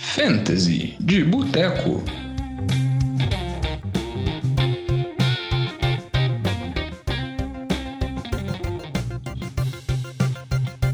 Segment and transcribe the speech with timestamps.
[0.00, 2.02] Fantasy de Boteco.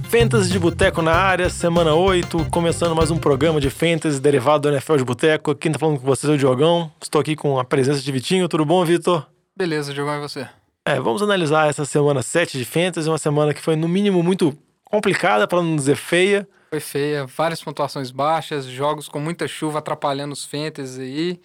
[0.08, 4.74] Fantasy de Boteco na área, semana 8, começando mais um programa de Fantasy derivado do
[4.74, 5.54] NFL de Boteco.
[5.54, 6.90] Quem tá falando com vocês é o Diogão.
[7.02, 8.48] Estou aqui com a presença de Vitinho.
[8.48, 9.26] Tudo bom, Vitor?
[9.54, 10.48] Beleza, Diogão, e você?
[10.86, 14.56] É, vamos analisar essa semana 7 de Fantasy, uma semana que foi no mínimo muito
[14.82, 16.48] complicada, para não dizer feia.
[16.74, 21.40] Foi feia, várias pontuações baixas, jogos com muita chuva atrapalhando os Fantasy aí.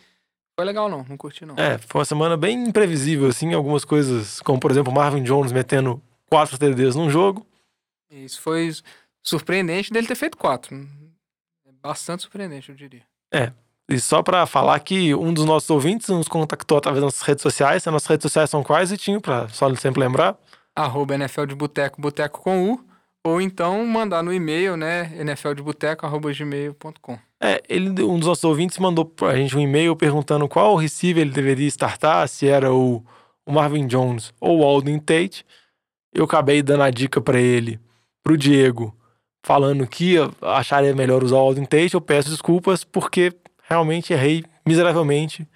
[0.58, 1.54] Foi legal não, não curti não.
[1.56, 6.02] É, foi uma semana bem imprevisível, assim, algumas coisas, como por exemplo Marvin Jones metendo
[6.28, 7.46] quatro TDs num jogo.
[8.10, 8.72] Isso foi
[9.22, 10.76] surpreendente dele ter feito quatro.
[11.64, 13.04] É bastante surpreendente, eu diria.
[13.32, 13.52] É.
[13.88, 17.44] E só pra falar que um dos nossos ouvintes nos contactou através das nossas redes
[17.44, 17.86] sociais.
[17.86, 19.22] As nossas redes sociais são quais, Vitinho?
[19.22, 20.36] Pra só sempre lembrar.
[20.76, 22.89] Arroba NFL de Boteco, Boteco com U.
[23.26, 25.12] Ou então mandar no e-mail, né?
[25.24, 27.20] nfldeboteco.gmail.com.
[27.42, 31.32] É, ele, um dos nossos ouvintes mandou pra gente um e-mail perguntando qual receiver ele
[31.32, 33.04] deveria startar, se era o,
[33.46, 35.46] o Marvin Jones ou o Alden Tate.
[36.14, 37.80] Eu acabei dando a dica para ele,
[38.24, 38.96] pro Diego,
[39.46, 41.94] falando que acharia melhor usar o Alden Tate.
[41.94, 45.48] Eu peço desculpas porque realmente errei miseravelmente.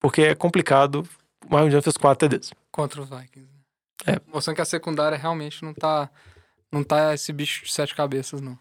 [0.00, 1.06] Porque é complicado.
[1.46, 2.52] O Marvin Jones fez 4 TDs.
[2.70, 3.50] Contra os Vikings.
[4.06, 4.20] É.
[4.26, 6.10] Mostrando que a secundária realmente não tá,
[6.72, 8.58] não tá esse bicho de sete cabeças, não.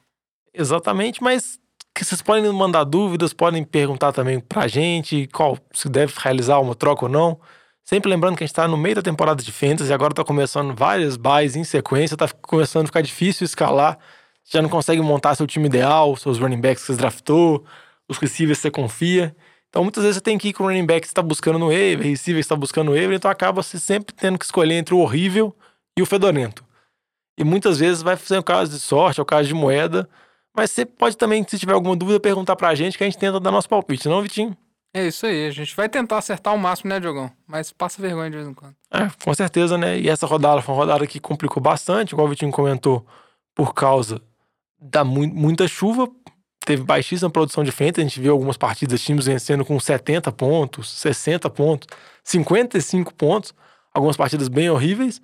[0.53, 1.59] Exatamente, mas
[1.97, 7.05] vocês podem mandar dúvidas, podem perguntar também pra gente qual se deve realizar uma troca
[7.05, 7.39] ou não.
[7.83, 10.75] Sempre lembrando que a gente tá no meio da temporada de Fantasy, agora tá começando
[10.75, 13.97] várias buys em sequência, tá começando a ficar difícil escalar.
[14.45, 17.65] Já não consegue montar seu time ideal, seus running backs que você draftou,
[18.07, 19.35] os receivers que você confia.
[19.69, 21.59] Então muitas vezes você tem que ir com o running back que você tá buscando
[21.59, 24.45] no waiver, receiver que você tá buscando no waiver, então acaba você sempre tendo que
[24.45, 25.55] escolher entre o horrível
[25.97, 26.63] e o fedorento.
[27.39, 30.09] E muitas vezes vai ser o caso de sorte, é o caso de moeda.
[30.53, 33.39] Mas você pode também, se tiver alguma dúvida, perguntar pra gente que a gente tenta
[33.39, 34.57] dar nosso palpite, não, Vitinho?
[34.93, 37.31] É isso aí, a gente vai tentar acertar o máximo, né, Diogão?
[37.47, 38.75] Mas passa vergonha de vez em quando.
[38.91, 39.97] É, com certeza, né?
[39.97, 43.05] E essa rodada foi uma rodada que complicou bastante, igual o Vitinho comentou,
[43.55, 44.21] por causa
[44.77, 46.09] da mu muita chuva.
[46.65, 50.91] Teve baixíssima produção de frente, a gente viu algumas partidas, times vencendo com 70 pontos,
[50.99, 51.87] 60 pontos,
[52.21, 53.53] 55 pontos,
[53.93, 55.21] algumas partidas bem horríveis.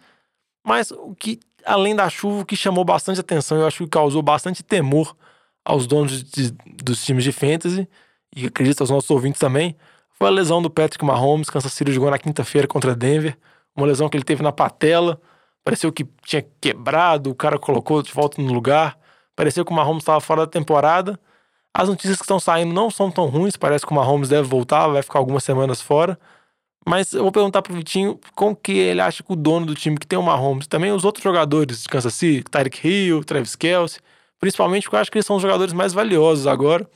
[0.63, 4.21] Mas o que além da chuva, o que chamou bastante atenção, eu acho que causou
[4.21, 5.15] bastante temor
[5.63, 6.51] aos donos de,
[6.83, 7.87] dos times de fantasy,
[8.35, 9.75] e acredito aos nossos ouvintes também,
[10.11, 11.49] foi a lesão do Patrick Mahomes.
[11.49, 13.37] Kansas City jogou na quinta-feira contra Denver,
[13.75, 15.19] uma lesão que ele teve na patela,
[15.63, 18.97] pareceu que tinha quebrado, o cara colocou de volta no lugar,
[19.35, 21.19] pareceu que o Mahomes estava fora da temporada.
[21.73, 24.87] As notícias que estão saindo não são tão ruins, parece que o Mahomes deve voltar,
[24.87, 26.17] vai ficar algumas semanas fora.
[26.87, 29.97] Mas eu vou perguntar pro Vitinho como que ele acha que o dono do time
[29.97, 33.99] que tem o Mahomes, também os outros jogadores de Kansas City, Tyreek Hill, Travis Kelce,
[34.39, 36.87] principalmente porque eu acho que eles são os jogadores mais valiosos agora.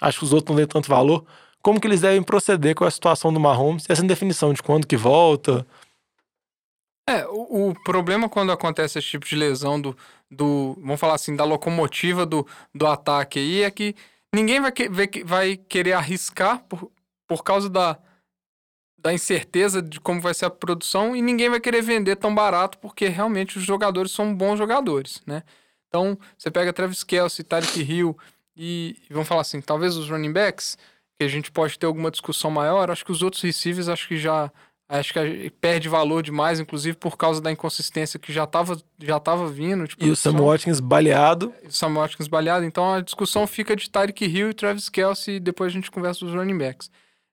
[0.00, 1.24] Acho que os outros não dão tanto valor.
[1.62, 3.84] Como que eles devem proceder com a situação do Mahomes?
[3.88, 5.64] Essa indefinição de quando que volta?
[7.08, 9.96] É, o, o, problema quando acontece esse tipo de lesão do,
[10.28, 13.94] do vamos falar assim, da locomotiva do, do ataque aí é que
[14.34, 14.88] ninguém vai, que,
[15.24, 16.90] vai querer arriscar por,
[17.28, 17.96] por causa da,
[19.06, 22.76] da incerteza de como vai ser a produção e ninguém vai querer vender tão barato
[22.78, 25.44] porque realmente os jogadores são bons jogadores, né?
[25.86, 28.18] Então, você pega Travis Kelce, Tyreek Hill
[28.56, 30.76] e, e vamos falar assim, talvez os running backs,
[31.16, 34.16] que a gente pode ter alguma discussão maior, acho que os outros receivers acho que
[34.16, 34.50] já
[34.88, 39.46] acho que perde valor demais, inclusive por causa da inconsistência que já estava já tava
[39.46, 39.86] vindo.
[40.00, 41.54] e o Sam Watkins baleado.
[41.64, 45.40] O Sam Watkins baleado, então a discussão fica de Tyreek Hill e Travis Kelce e
[45.40, 46.90] depois a gente conversa dos running backs.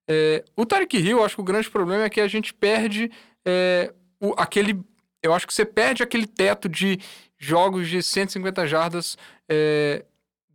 [0.08, 3.12] É, o Tarek Hill, acho que o grande problema é que a gente perde
[3.46, 4.82] é, o, aquele.
[5.22, 7.00] Eu acho que você perde aquele teto de
[7.38, 10.06] jogos de 150 jardas, é,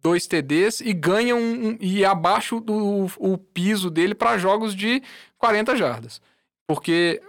[0.03, 5.03] dois TDs e ganha um, um e abaixo do o piso dele para jogos de
[5.39, 6.21] 40 jardas.
[6.67, 7.23] Porque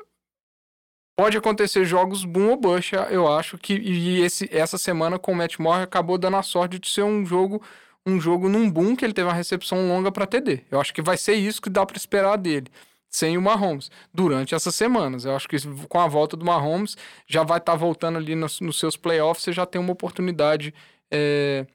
[1.17, 5.35] pode acontecer jogos boom ou bust, eu acho que e esse, essa semana com o
[5.35, 7.61] Matt Moore acabou dando a sorte de ser um jogo
[8.05, 10.61] um jogo num boom que ele teve uma recepção longa para TD.
[10.71, 12.67] Eu acho que vai ser isso que dá para esperar dele,
[13.09, 15.25] sem o Mahomes, durante essas semanas.
[15.25, 15.57] Eu acho que
[15.87, 16.97] com a volta do Mahomes,
[17.27, 20.73] já vai estar tá voltando ali nos, nos, seus playoffs, você já tem uma oportunidade,
[21.11, 21.65] é,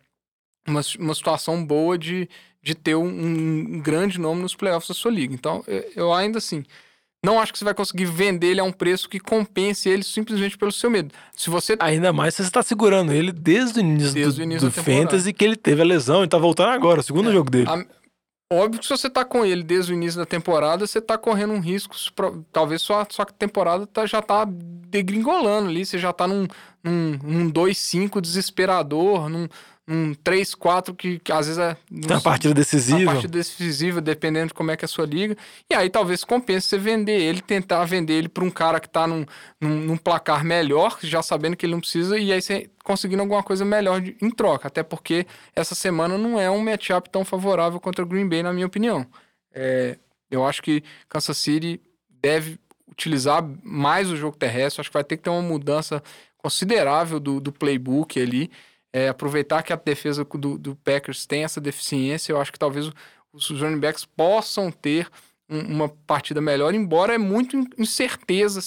[0.66, 2.28] uma, uma situação boa de,
[2.62, 5.34] de ter um, um, grande nome nos playoffs da sua liga.
[5.34, 6.64] Então, eu, eu ainda assim
[7.24, 10.58] não acho que você vai conseguir vender ele a um preço que compense ele simplesmente
[10.58, 11.12] pelo seu medo.
[11.34, 14.42] Se você Ainda mais se você está segurando ele desde o início desde do, o
[14.44, 17.32] início do Fantasy que ele teve a lesão e está voltando agora, o segundo é,
[17.32, 17.68] jogo dele.
[17.68, 17.84] A...
[18.52, 21.54] Óbvio que se você está com ele desde o início da temporada, você está correndo
[21.54, 21.96] um risco.
[22.52, 25.84] Talvez sua, sua temporada tá, já está degringolando ali.
[25.84, 26.46] Você já está num,
[26.82, 29.48] num, num 2-5 desesperador, num,
[29.86, 31.76] num 3-4 que, que, às vezes é.
[31.90, 32.98] Uma partida decisiva.
[32.98, 35.36] Uma partida decisiva, dependendo de como é que é a sua liga.
[35.70, 39.06] E aí talvez compense você vender ele, tentar vender ele para um cara que tá
[39.06, 39.26] num,
[39.60, 43.42] num, num, placar melhor, já sabendo que ele não precisa, e aí você conseguindo alguma
[43.42, 44.69] coisa melhor de, em troca.
[44.69, 48.52] Até porque essa semana não é um matchup tão favorável contra o Green Bay, na
[48.52, 49.06] minha opinião.
[49.52, 49.98] É,
[50.31, 52.58] eu acho que Kansas City deve
[52.90, 54.81] utilizar mais o jogo terrestre.
[54.81, 56.02] Acho que vai ter que ter uma mudança
[56.38, 58.50] considerável do, do playbook ali.
[58.96, 62.32] É, aproveitar que a defesa do, do, Packers tem essa deficiência.
[62.32, 62.93] Eu acho que talvez
[63.32, 65.11] os running backs possam ter
[65.50, 68.61] um, uma partida melhor, embora é muito incerteza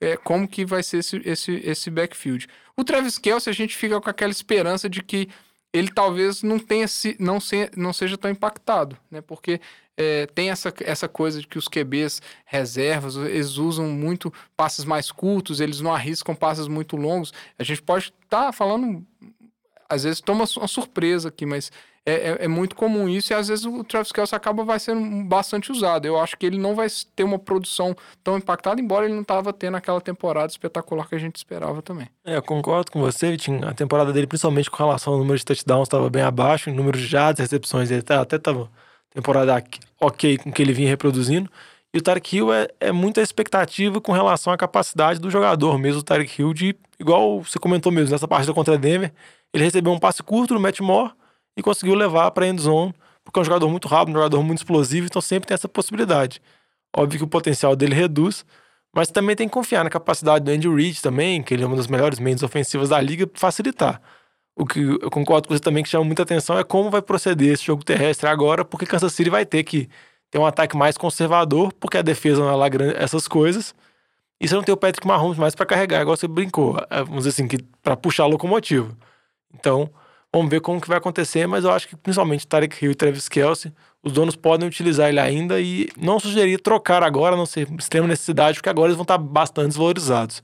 [0.00, 2.48] é, como que vai ser esse, esse, esse backfield.
[2.74, 5.28] O Travis Kelce, a gente fica com aquela esperança de que
[5.72, 9.20] ele talvez não tenha se, não, se, não seja tão impactado, né?
[9.20, 9.60] Porque
[9.96, 15.10] é, tem essa, essa coisa de que os QBs reservas, eles usam muito passes mais
[15.10, 17.32] curtos, eles não arriscam passes muito longos.
[17.58, 19.04] A gente pode estar tá falando,
[19.88, 21.70] às vezes toma uma surpresa aqui, mas
[22.08, 25.24] é, é, é, muito comum isso e às vezes o Travis Kelce acaba vai sendo
[25.24, 26.06] bastante usado.
[26.06, 26.86] Eu acho que ele não vai
[27.16, 31.18] ter uma produção tão impactada, embora ele não estava tendo aquela temporada espetacular que a
[31.18, 32.08] gente esperava também.
[32.24, 33.66] É, eu concordo com você, Vitinho.
[33.68, 36.96] A temporada dele, principalmente com relação ao número de touchdowns, estava bem abaixo, em número
[36.96, 38.70] de jardas, recepções, ele até estava
[39.12, 39.64] temporada
[40.00, 41.50] ok com que ele vinha reproduzindo.
[41.92, 46.00] E o Tarek Hill é, é muita expectativa com relação à capacidade do jogador, mesmo
[46.00, 49.12] o Tarek Hill, de, igual você comentou mesmo, nessa partida contra Denver,
[49.56, 51.12] ele recebeu um passe curto no Matt Moore
[51.56, 52.94] e conseguiu levar para a endzone,
[53.24, 56.42] porque é um jogador muito rápido, um jogador muito explosivo, então sempre tem essa possibilidade.
[56.94, 58.44] Óbvio que o potencial dele reduz,
[58.94, 61.76] mas também tem que confiar na capacidade do Andy Reid também, que ele é uma
[61.76, 64.00] das melhores mentes ofensivas da liga, facilitar.
[64.54, 67.54] O que eu concordo com você também que chama muita atenção é como vai proceder
[67.54, 69.88] esse jogo terrestre agora, porque Kansas City vai ter que
[70.30, 73.74] ter um ataque mais conservador, porque a defesa não é lá grande, essas coisas.
[74.38, 77.24] E você não tem o Patrick Mahomes mais para carregar, igual você brincou, é, vamos
[77.24, 78.94] dizer assim, que para puxar a locomotiva.
[79.58, 79.90] Então,
[80.32, 83.28] vamos ver como que vai acontecer, mas eu acho que principalmente Tarek Hill e Travis
[83.28, 83.72] Kelsey,
[84.02, 88.58] os donos podem utilizar ele ainda e não sugerir trocar agora, não ser extrema necessidade,
[88.58, 90.42] porque agora eles vão estar bastante desvalorizados.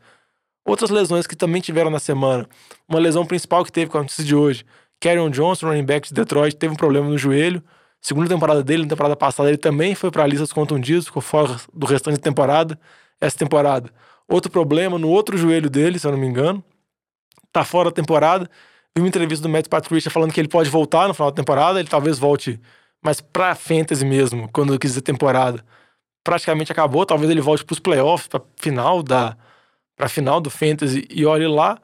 [0.64, 2.48] Outras lesões que também tiveram na semana.
[2.88, 4.64] Uma lesão principal que teve com a notícia de hoje.
[5.00, 7.62] Kerryon Johnson, running back de Detroit, teve um problema no joelho.
[8.00, 11.22] Segunda temporada dele, na temporada passada, ele também foi para a lista dos contundidos, ficou
[11.22, 12.78] fora do restante da temporada.
[13.20, 13.90] Essa temporada.
[14.28, 16.64] Outro problema no outro joelho dele, se eu não me engano.
[17.52, 18.48] Tá fora da temporada.
[18.96, 21.80] Vi uma entrevista do Matt Patricia falando que ele pode voltar no final da temporada.
[21.80, 22.60] Ele talvez volte
[23.02, 25.64] mais pra fantasy mesmo, quando quis dizer temporada.
[26.22, 27.06] Praticamente acabou.
[27.06, 29.36] Talvez ele volte pros playoffs, pra final da
[29.96, 31.78] para a final do Fantasy e olhe lá.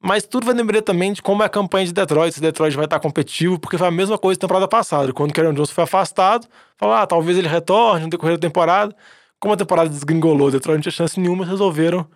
[0.00, 2.84] Mas tudo vai depender também de como é a campanha de Detroit, se Detroit vai
[2.84, 5.12] estar competitivo, porque foi a mesma coisa na temporada passada.
[5.14, 6.46] Quando o Karen Johnson foi afastado,
[6.76, 8.94] falou, ah, talvez ele retorne no decorrer da temporada.
[9.40, 12.06] Como a temporada desgringolou, Detroit não tinha chance nenhuma, resolveram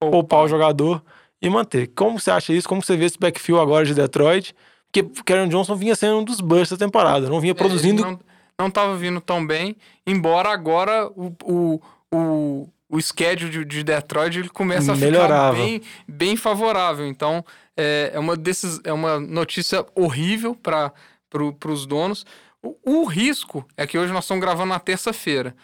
[0.00, 1.02] poupar o jogador
[1.46, 1.88] e manter.
[1.88, 2.68] Como você acha isso?
[2.68, 4.54] Como você vê esse backfield agora de Detroit?
[4.92, 8.04] Porque o Karen Johnson vinha sendo um dos busts da temporada, não vinha é, produzindo...
[8.04, 8.18] É,
[8.56, 9.76] não estava vindo tão bem,
[10.06, 11.80] embora agora o, o,
[12.12, 15.56] o o schedule de, de Detroit ele começa a Melhorava.
[15.56, 17.06] ficar bem, bem favorável.
[17.08, 17.44] Então,
[17.76, 20.92] é, é, uma, desses, é uma notícia horrível para
[21.28, 22.24] pro, os donos.
[22.62, 25.56] O, o, risco é que hoje nós estamos gravando na terça-feira.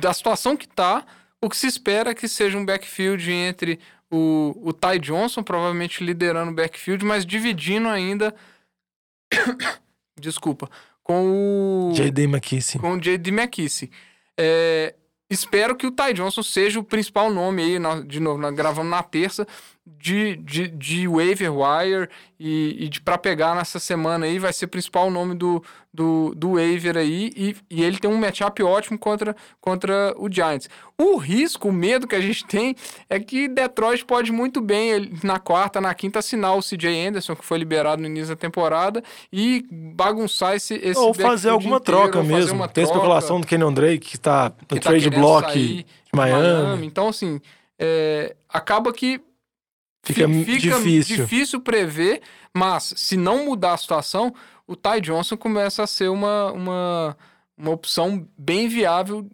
[0.00, 1.04] Da situação que está,
[1.40, 3.78] o que se espera é que seja um backfield entre
[4.10, 8.34] o, o Ty Johnson, provavelmente liderando o backfield, mas dividindo ainda.
[10.18, 10.70] Desculpa.
[11.02, 11.92] Com o.
[11.94, 12.24] J.D.
[12.24, 12.78] McKissick.
[12.80, 13.30] Com o J.D.
[13.30, 13.92] McKissick.
[14.36, 14.94] É,
[15.28, 19.02] Espero que o Ty Johnson seja o principal nome aí, de novo, nós gravamos na
[19.02, 19.46] terça,
[19.86, 22.08] de, de, de waiver wire
[22.40, 25.62] e, e de para pegar nessa semana aí vai ser o principal nome do,
[25.94, 30.68] do, do waiver aí e, e ele tem um matchup ótimo contra, contra o Giants.
[30.98, 32.74] O risco, o medo que a gente tem
[33.08, 37.36] é que Detroit pode muito bem ele, na quarta, na quinta assinar o CJ Anderson
[37.36, 39.02] que foi liberado no início da temporada
[39.32, 42.66] e bagunçar esse, esse ou fazer alguma inteiro, troca mesmo.
[42.68, 45.86] Tem troca, especulação do Kenyon Drake que tá no que tá trade tá block de
[46.12, 46.42] Miami.
[46.42, 46.86] Miami.
[46.86, 47.40] Então assim,
[47.78, 49.20] é, acaba que
[50.06, 51.16] Fica, fica difícil.
[51.16, 52.22] difícil prever,
[52.54, 54.32] mas se não mudar a situação,
[54.66, 57.16] o Ty Johnson começa a ser uma, uma,
[57.58, 59.28] uma opção bem viável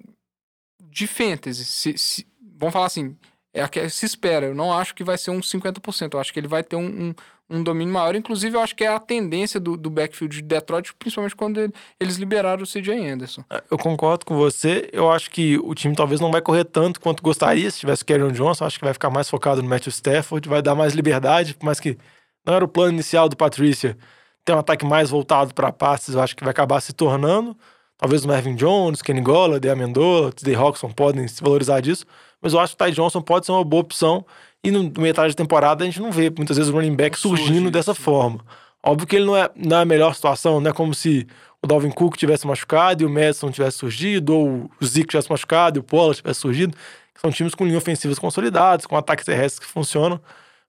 [0.83, 1.65] de fantasy.
[1.65, 2.27] Se, se,
[2.57, 3.17] vamos falar assim,
[3.53, 4.47] é a que se espera.
[4.47, 6.15] Eu não acho que vai ser um 50%.
[6.15, 7.15] Eu acho que ele vai ter um, um,
[7.53, 8.15] um domínio maior.
[8.15, 11.73] Inclusive, eu acho que é a tendência do, do backfield de Detroit, principalmente quando ele,
[12.01, 13.45] eles liberaram o CJ Anderson.
[13.51, 14.89] É, eu concordo com você.
[14.93, 18.33] Eu acho que o time talvez não vai correr tanto quanto gostaria se tivesse Karen
[18.33, 18.65] Johnson.
[18.65, 21.67] Eu acho que vai ficar mais focado no Matthew Stafford, vai dar mais liberdade, por
[21.67, 21.99] mais que
[22.45, 23.97] não era o plano inicial do Patrícia
[24.45, 27.57] ter um ataque mais voltado para passes, eu acho que vai acabar se tornando.
[27.97, 30.55] Talvez o Marvin Jones, Kenny Golladay, Amendola, T.J.
[30.57, 32.05] Roxon podem se valorizar disso,
[32.41, 34.27] mas eu acho que o Ty Johnson pode ser uma boa opção
[34.65, 37.71] e no metade da temporada a gente não vê muitas vezes o running back surgindo
[37.71, 38.41] dessa forma.
[38.85, 41.27] Óbvio que ele não é, não é a melhor situação, não é como se
[41.63, 45.79] o Dalvin Cook tivesse machucado e o Madison tivesse surgido, ou o Zeke tivesse machucado
[45.79, 46.77] e o Pollard tivesse surgido.
[47.21, 50.21] São times com linhas ofensivas consolidadas, com ataques terrestres que funcionam.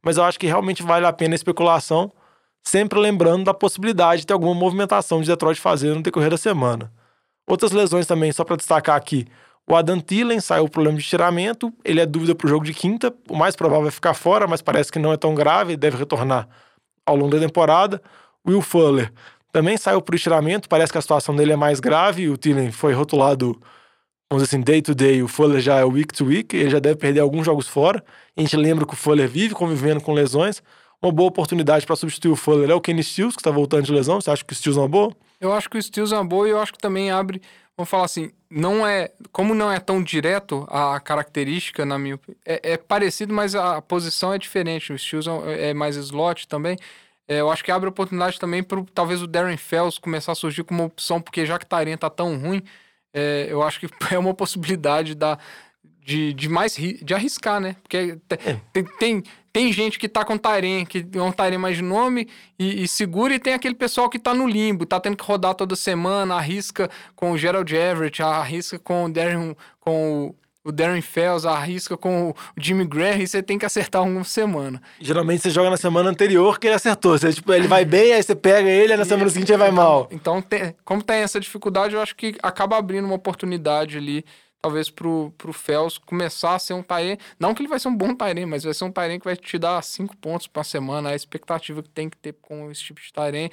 [0.04, 2.12] Mas eu acho que realmente vale a pena a especulação,
[2.62, 6.92] sempre lembrando da possibilidade de ter alguma movimentação de Detroit fazer no decorrer da semana.
[7.48, 9.26] Outras lesões também, só para destacar aqui.
[9.70, 12.74] O Adam Thielen saiu o problema de tiramento, ele é dúvida para o jogo de
[12.74, 13.14] quinta.
[13.30, 16.48] O mais provável é ficar fora, mas parece que não é tão grave, deve retornar
[17.06, 18.02] ao longo da temporada.
[18.46, 19.12] Will Fuller
[19.54, 22.30] também saiu por estiramento, parece que a situação dele é mais grave.
[22.30, 23.58] O Thielen foi rotulado,
[24.30, 25.24] vamos dizer assim, day to day.
[25.24, 28.04] O Fuller já é week to week, ele já deve perder alguns jogos fora.
[28.36, 30.62] A gente lembra que o Fuller vive convivendo com lesões.
[31.02, 33.92] Uma boa oportunidade para substituir o Fuller é o Kenny Stills, que está voltando de
[33.92, 34.20] lesão.
[34.20, 35.14] Você acha que o Stills é uma boa?
[35.40, 37.42] Eu acho que o Stills é uma boa e eu acho que também abre,
[37.78, 42.74] vamos falar assim, não é, como não é tão direto a característica, na minha é,
[42.74, 44.94] é parecido, mas a posição é diferente.
[44.94, 46.78] O Stills é, mais slot também.
[47.28, 50.64] É, eu acho que abre oportunidade também para talvez o Darren Fells começar a surgir
[50.64, 52.62] como opção, porque já que Tarém tá tão ruim,
[53.14, 55.38] é, eu acho que é uma possibilidade da,
[56.04, 57.76] de, de mais de arriscar, né?
[57.82, 58.58] Porque é.
[58.72, 62.28] tem, tem, tem gente que tá com Tairen, que é um Tairen mais de nome
[62.60, 65.56] e, e, segura, e tem aquele pessoal que tá no limbo, tá tendo que rodar
[65.56, 70.36] toda semana, arrisca com o Gerald Everett, arrisca com o Darren, com o,
[70.70, 74.82] o Darren Fells, arrisca com o Jimmy Graham e você tem que acertar uma semana.
[75.00, 77.18] Geralmente você joga na semana anterior que ele acertou.
[77.18, 79.72] Você, tipo, ele vai bem, aí você pega ele, e na semana seguinte ele vai
[79.72, 80.10] mal.
[80.12, 84.26] Então, tem, como tem essa dificuldade, eu acho que acaba abrindo uma oportunidade ali
[84.64, 87.18] talvez pro, pro Fels começar a ser um Tairem.
[87.38, 89.36] Não que ele vai ser um bom Tairem, mas vai ser um Tairem que vai
[89.36, 91.10] te dar cinco pontos pra semana.
[91.10, 93.52] A expectativa que tem que ter com esse tipo de Tairem,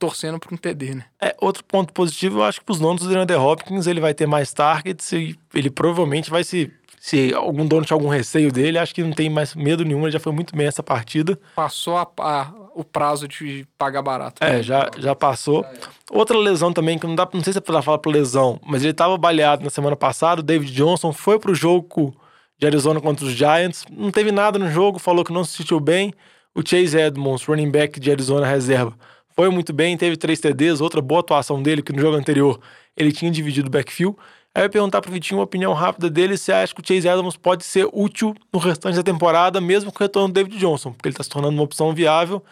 [0.00, 1.04] torcendo pra um TD, né?
[1.20, 4.26] É, outro ponto positivo, eu acho que pros donos do DeAndre Hopkins, ele vai ter
[4.26, 8.92] mais targets e ele provavelmente vai se se algum dono tinha algum receio dele, acho
[8.92, 11.38] que não tem mais medo nenhum, ele já foi muito bem essa partida.
[11.54, 14.42] Passou a, a, o prazo de pagar barato.
[14.42, 15.66] É, já, já passou.
[16.12, 18.84] Outra lesão também, que não dá não sei se é pra falar por lesão, mas
[18.84, 22.14] ele tava baleado na semana passada, o David Johnson foi pro jogo
[22.56, 25.80] de Arizona contra os Giants, não teve nada no jogo, falou que não se sentiu
[25.80, 26.14] bem.
[26.54, 28.94] O Chase Edmonds, running back de Arizona reserva,
[29.34, 32.60] foi muito bem, teve três TDs, outra boa atuação dele, que no jogo anterior
[32.96, 34.16] ele tinha dividido o backfield.
[34.54, 37.08] Aí eu ia perguntar pro Vitinho uma opinião rápida dele se acha que o Chase
[37.08, 40.92] Edmonds pode ser útil no restante da temporada, mesmo com o retorno do David Johnson,
[40.92, 42.42] porque ele tá se tornando uma opção viável.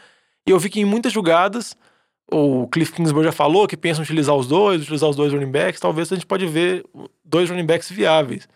[0.46, 1.76] E eu vi que em muitas jogadas,
[2.30, 5.50] o Cliff Kingsbury já falou que pensa em utilizar os dois, utilizar os dois running
[5.50, 6.84] backs, talvez a gente pode ver
[7.24, 8.48] dois running backs viáveis.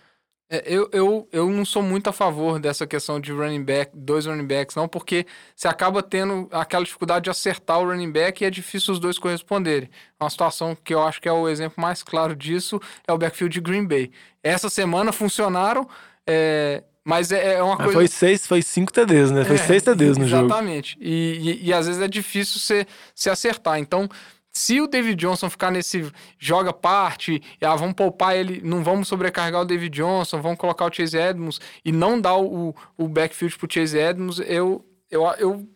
[0.53, 4.27] É, eu, eu, eu não sou muito a favor dessa questão de running back, dois
[4.27, 8.47] running backs, não, porque você acaba tendo aquela dificuldade de acertar o running back e
[8.47, 9.89] é difícil os dois corresponderem.
[10.21, 13.55] Uma situação que eu acho que é o exemplo mais claro disso é o backfield
[13.55, 14.11] de Green Bay.
[14.43, 15.89] Essa semana funcionaram,
[16.27, 17.93] é, mas é, é uma coisa.
[17.93, 19.45] Foi seis, foi cinco TDs, né?
[19.45, 20.31] Foi é, seis TDs no exatamente.
[20.31, 20.47] jogo.
[20.47, 20.99] Exatamente.
[21.01, 23.79] E, e, e, às vezes é difícil você se acertar.
[23.79, 24.09] Então,
[24.53, 29.63] se o David Johnson ficar nesse joga parte, ah, vamos poupar ele, não vamos sobrecarregar
[29.63, 33.69] o David Johnson, vamos colocar o Chase Edmonds e não dar o, o backfield pro
[33.71, 35.69] Chase Edmonds, eu, eu, eu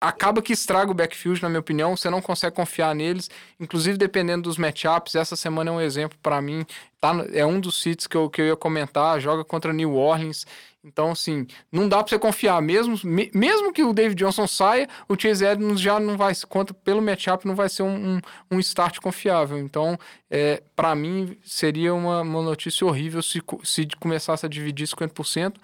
[0.00, 1.96] acaba que estraga o backfield, na minha opinião.
[1.96, 5.14] Você não consegue confiar neles, inclusive dependendo dos matchups.
[5.14, 6.64] Essa semana é um exemplo para mim.
[7.00, 9.20] Tá, é um dos sítios que eu, que eu ia comentar.
[9.20, 10.46] Joga contra New Orleans.
[10.84, 12.62] Então, assim, não dá para você confiar.
[12.62, 12.98] Mesmo,
[13.34, 17.46] mesmo que o David Johnson saia, o Chase Edmonds já não vai, conta pelo matchup,
[17.46, 18.20] não vai ser um, um,
[18.52, 19.58] um start confiável.
[19.58, 19.98] Então,
[20.30, 25.56] é, para mim, seria uma, uma notícia horrível se, se começasse a dividir 50%.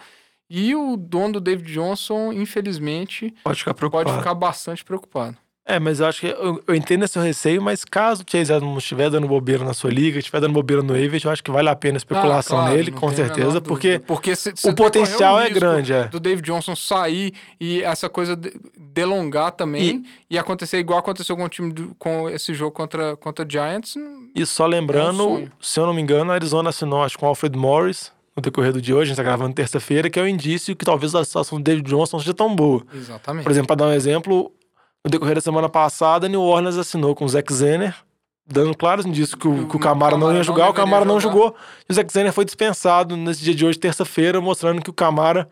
[0.49, 4.05] E o dono do David Johnson, infelizmente, pode ficar, preocupado.
[4.05, 5.37] pode ficar bastante preocupado.
[5.67, 8.83] É, mas eu acho que eu, eu entendo esse receio, mas caso o Chase Edmonds
[8.83, 11.71] estiver dando bobeira na sua liga, estiver dando bobeira no Avet, eu acho que vale
[11.71, 15.41] a pena a especulação ah, claro, nele, com certeza, porque, porque cê, cê o potencial
[15.41, 15.95] é grande.
[15.95, 16.05] É.
[16.09, 21.35] Do David Johnson sair e essa coisa de, delongar também e, e, acontecer igual aconteceu
[21.35, 23.95] com o time do, com esse jogo contra contra Giants.
[24.35, 27.25] E só lembrando, é um se eu não me engano, a Arizona assinou acho com
[27.25, 30.23] o Alfred Morris no decorrer do dia hoje, a gente tá gravando terça-feira, que é
[30.23, 32.83] o um indício que talvez a situação do David Johnson seja tão boa.
[32.93, 33.45] Exatamente.
[33.45, 34.53] Por exemplo, para dar um exemplo,
[35.05, 37.95] no decorrer da semana passada, New Orleans assinou com o Zack Zener,
[38.47, 41.55] dando claros indícios que o, que o Camara não ia jogar, o Camara não jogou,
[41.88, 45.49] e o Zack Zener foi dispensado nesse dia de hoje, terça-feira, mostrando que o Camara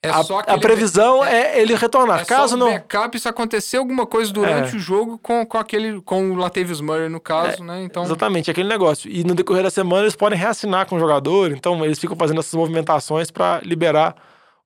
[0.00, 0.20] é a,
[0.54, 2.20] a, previsão é, é, ele retornar.
[2.20, 2.70] É caso não.
[2.70, 4.76] backup se acontecer alguma coisa durante é.
[4.76, 7.82] o jogo com, com aquele com o Latavius Murray no caso, é, né?
[7.82, 9.10] Então exatamente aquele negócio.
[9.10, 11.50] E no decorrer da semana eles podem reassinar com o jogador.
[11.50, 14.14] Então eles ficam fazendo essas movimentações para liberar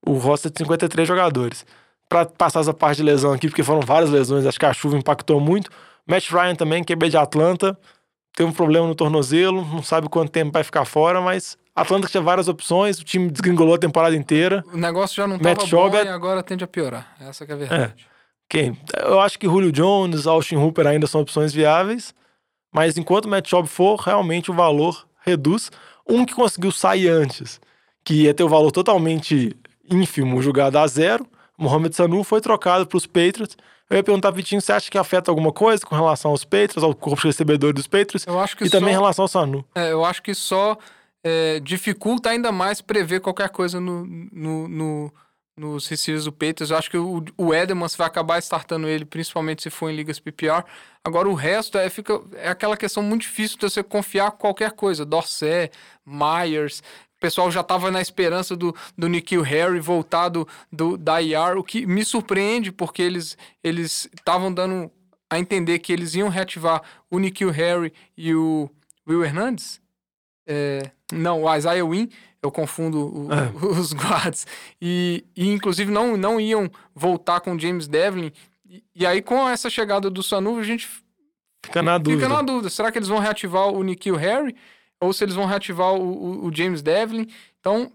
[0.06, 1.64] o roster de 53 jogadores.
[2.10, 4.98] Para passar essa parte de lesão aqui, porque foram várias lesões, acho que a chuva
[4.98, 5.70] impactou muito.
[6.06, 7.78] Matt Ryan também, que é de Atlanta,
[8.36, 12.22] tem um problema no tornozelo, não sabe quanto tempo vai ficar fora, mas Atlanta tinha
[12.22, 14.62] várias opções, o time desgringolou a temporada inteira.
[14.72, 16.02] O negócio já não estava bom joga...
[16.04, 17.14] e agora tende a piorar.
[17.20, 17.82] Essa é a verdade.
[17.82, 18.12] É.
[18.48, 18.78] Quem?
[19.00, 22.14] Eu acho que Julio Jones, Austin Hooper ainda são opções viáveis,
[22.70, 25.70] mas enquanto o Matt Schaub for, realmente o valor reduz.
[26.06, 27.60] Um que conseguiu sair antes,
[28.04, 29.56] que ia ter o valor totalmente
[29.90, 31.26] ínfimo, julgado a zero,
[31.56, 33.56] Mohamed Sanu foi trocado para os Patriots.
[33.88, 36.94] Eu ia perguntar, Vitinho, você acha que afeta alguma coisa com relação aos Patriots, ao
[36.94, 38.26] corpo de recebedor dos Patriots?
[38.26, 39.64] Eu acho que e só, também em relação ao Sanu.
[39.74, 40.76] é, eu acho que só
[41.24, 45.12] é, dificulta ainda mais prever qualquer coisa no, no, no-
[45.56, 46.34] nos receivers do.
[46.70, 50.18] Eu acho que o, o Edmonds vai acabar startando ele, principalmente se for em ligas
[50.18, 50.64] PPR.
[51.04, 55.04] Agora o resto é, fica, é aquela questão muito difícil de você confiar qualquer coisa.
[55.04, 55.70] Dorsey,
[56.06, 56.80] Myers.
[57.16, 61.56] O pessoal já estava na esperança do, do Nikhil Harry voltar do, do, da IR,
[61.56, 63.00] o que me surpreende, porque
[63.62, 64.90] eles estavam dando
[65.30, 68.68] a entender que eles iam reativar o Nikhil Harry e o
[69.06, 69.81] Will Hernandez.
[70.46, 72.08] É, não, o Isaiah Wynn,
[72.42, 73.50] eu confundo o- É.
[73.78, 74.46] os guards.
[74.80, 78.32] E, e, inclusive, não, não iam voltar com o James Devlin.
[78.68, 80.88] E, e aí, com essa chegada do Sanu, a gente
[81.64, 82.22] Fica na dúvida.
[82.24, 82.68] fica na dúvida.
[82.70, 84.56] Será que eles vão reativar o Nikhil Harry?
[85.00, 87.28] Ou se eles vão reativar o, o- o James Devlin?
[87.60, 87.92] Então,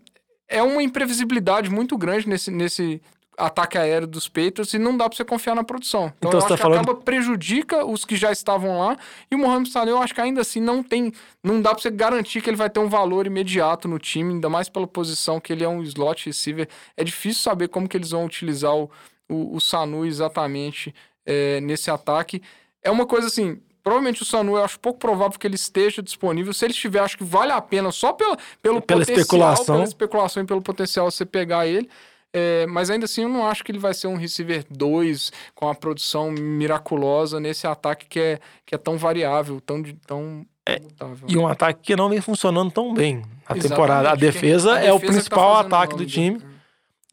[0.48, 3.01] é uma imprevisibilidade muito grande nesse, nesse
[3.38, 6.12] ataque aéreo dos Patriots e não dá pra você confiar na produção.
[6.17, 8.98] Então, Então eu você acho tá que falando- acaba prejudica os que já estavam lá.
[9.29, 11.13] E o Mohamed Salah, eu acho que ainda assim não tem...
[11.44, 14.50] Não dá pra você garantir que ele vai ter um valor imediato no time, ainda
[14.50, 16.67] mais pela posição que ele é um slot receiver.
[16.98, 18.89] É difícil saber como que eles vão utilizar o,
[19.29, 20.94] o, o Sanu exatamente
[21.25, 22.41] é, nesse ataque.
[22.84, 26.53] É uma coisa assim, provavelmente o Sanu eu acho pouco provável que ele esteja disponível.
[26.53, 29.75] Se ele estiver, acho que vale a pena só pela, pelo Pela potencial, especulação.
[29.75, 31.88] pela especulação e pelo potencial você pegar ele.
[32.34, 35.69] É, mas ainda assim eu não acho que ele vai ser um receiver 2 com
[35.69, 40.46] a produção miraculosa nesse ataque que é, que é tão variável, tão, tão
[40.81, 41.27] mutável.
[41.27, 43.22] E um ataque que não vem funcionando tão bem na
[43.55, 44.12] Exatamente, temporada.
[44.12, 46.38] A defesa a é o defesa tá principal fazendo ataque do time.
[46.38, 46.57] dele.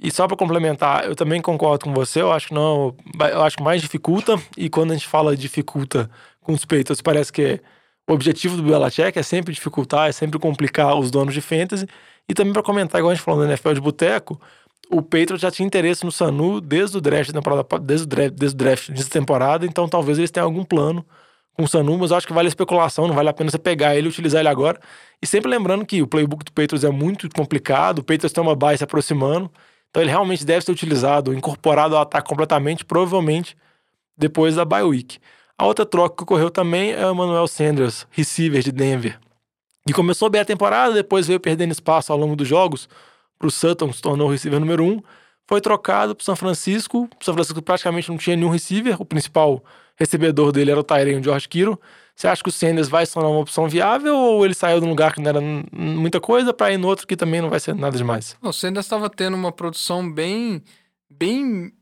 [0.00, 2.21] E só pra complementar, eu também concordo com você.
[2.21, 2.94] Eu acho que não.
[3.21, 4.37] Eu acho que mais dificulta.
[4.56, 7.61] E quando a gente fala dificulta com os Patriots, parece que é,
[8.09, 11.86] o objetivo do Belichick é sempre dificultar, é sempre complicar os donos de fantasy.
[12.28, 14.41] E também pra comentar, igual a gente falou no NFL de Boteco,
[14.90, 18.34] o Patriots já tinha interesse no Sanu desde o draft da temporada, desde o draft,
[18.34, 19.66] desde o draft dessa temporada.
[19.66, 21.04] Então talvez eles tenham algum plano
[21.52, 23.58] com o Sanu, mas eu acho que vale a especulação, não vale a pena você
[23.58, 24.78] pegar ele e utilizar ele agora.
[25.23, 28.56] E sempre lembrando que o playbook do Patriots é muito complicado, o Patriots tem uma
[28.56, 29.50] bye se aproximando.
[29.90, 33.56] Então ele realmente deve ser utilizado, incorporado ao ataque completamente, provavelmente
[34.16, 35.18] depois da bye week.
[35.56, 39.20] A outra troca que ocorreu também é o Emmanuel Sanders, receiver de Denver.
[39.88, 42.88] E começou bem a temporada, depois veio perdendo espaço ao longo dos jogos
[43.45, 45.02] para o Sutton, se tornou o receiver número um.
[45.47, 47.09] Foi trocado para São Francisco.
[47.21, 49.00] O São Francisco praticamente não tinha nenhum receiver.
[49.00, 49.63] O principal
[49.97, 51.78] recebedor dele era o Tyrene George Kittle.
[52.17, 54.87] Você acha que o Sanders vai se tornar uma opção viável ou ele saiu de
[54.87, 55.41] um lugar que não era
[55.73, 58.37] muita coisa para ir no outro que também não vai ser nada demais?
[58.41, 60.63] O Sanders estava tendo uma produção bem,
[61.11, 61.73] bem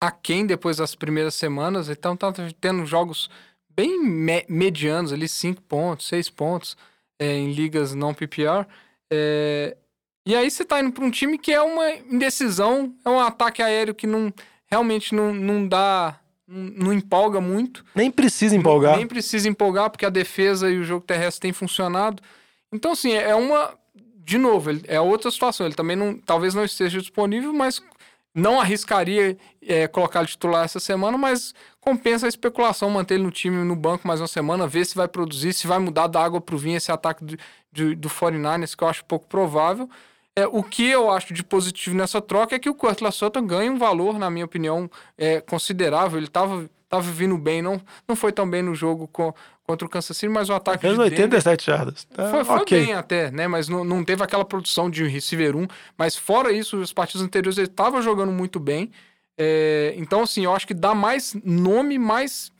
[0.00, 3.28] aquém depois das primeiras semanas, então tá tendo jogos
[3.68, 6.76] bem me- medianos ali, 5 pontos, 6 pontos
[7.18, 8.66] é, em ligas não PPR.
[9.12, 9.76] É,
[10.24, 13.62] e aí você tá indo para um time que é uma indecisão, é um ataque
[13.62, 14.32] aéreo que não
[14.66, 17.84] realmente não, não dá, não, empolga muito.
[17.94, 18.96] Nem precisa empolgar.
[18.96, 22.22] Nem precisa empolgar, porque a defesa e o jogo terrestre têm funcionado.
[22.72, 23.74] Então, assim, é uma.
[24.24, 25.66] De novo, é outra situação.
[25.66, 27.82] Ele também não, talvez não esteja disponível, mas
[28.34, 33.30] não arriscaria é, colocar ele titular essa semana, mas compensa a especulação, manter ele no
[33.30, 36.40] time no banco mais uma semana, ver se vai produzir, se vai mudar da água
[36.40, 37.36] pro vinho esse ataque do,
[37.70, 39.90] de- do 49ers, que eu acho pouco provável.
[40.36, 43.70] É, o que eu acho de positivo nessa troca é que o Cortland Sutton ganha
[43.70, 46.18] um valor, na minha opinião, é, considerável.
[46.18, 49.32] Ele estava tava vindo bem, não, não foi tão bem no jogo com,
[49.64, 52.04] contra o Kansas City, mas o ataque Fez de Denver 87 jardas.
[52.04, 52.84] Tá, foi, foi ok.
[52.84, 53.48] bem até, né?
[53.48, 55.66] Mas não, não teve aquela produção de receiver 1.
[55.96, 58.90] Mas fora isso, os partidos anteriores ele estava jogando muito bem.
[59.38, 62.52] É, então, assim, eu acho que dá mais nome, mais.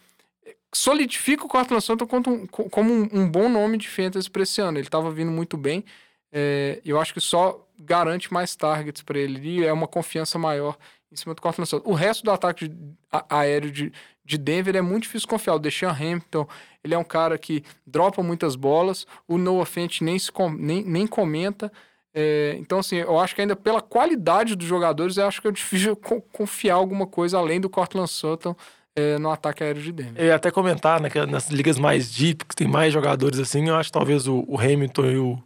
[0.75, 4.63] Solidifica o Cortland Sutton como, um, como um, um bom nome de fantasy para esse
[4.63, 4.79] ano.
[4.79, 5.85] Ele estava vindo muito bem.
[6.33, 10.77] É, eu acho que só garante mais targets para ele e é uma confiança maior
[11.11, 11.91] em cima do Cortland Sutton.
[11.91, 12.77] O resto do ataque de-
[13.11, 13.93] a- aéreo de,
[14.25, 15.55] de Denver é muito difícil confiar.
[15.57, 16.47] O Deshaun Hampton,
[16.83, 19.07] ele é um cara que dropa muitas bolas.
[19.29, 20.17] O Noah Fent nem,
[20.59, 21.71] nem, nem comenta.
[22.15, 25.53] É, então, assim, eu acho que ainda pela qualidade dos jogadores, eu acho que é
[25.53, 28.55] difícil co- confiar alguma coisa além do Cortland Sutton
[28.97, 30.15] é, no ataque aéreo de Denver.
[30.23, 33.69] Eu ia até comentar, né, que nas ligas mais deep, que tem mais jogadores assim,
[33.69, 35.43] eu acho que talvez o, o Hamilton e o,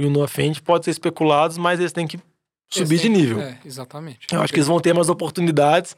[0.00, 2.18] e o Fent podem ser especulados, mas eles têm que
[2.70, 3.40] subir Eles de têm- nível.
[3.40, 4.26] É, exatamente.
[4.32, 5.96] Eu acho que eles vão ter mais oportunidades,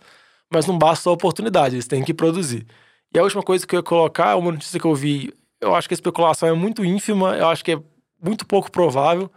[0.51, 2.67] mas não basta só a oportunidade, eles têm que produzir.
[3.15, 5.87] E a última coisa que eu ia colocar, uma notícia que eu vi, eu acho
[5.89, 7.79] que a especulação é muito ínfima, eu acho que é
[8.23, 9.31] muito pouco provável,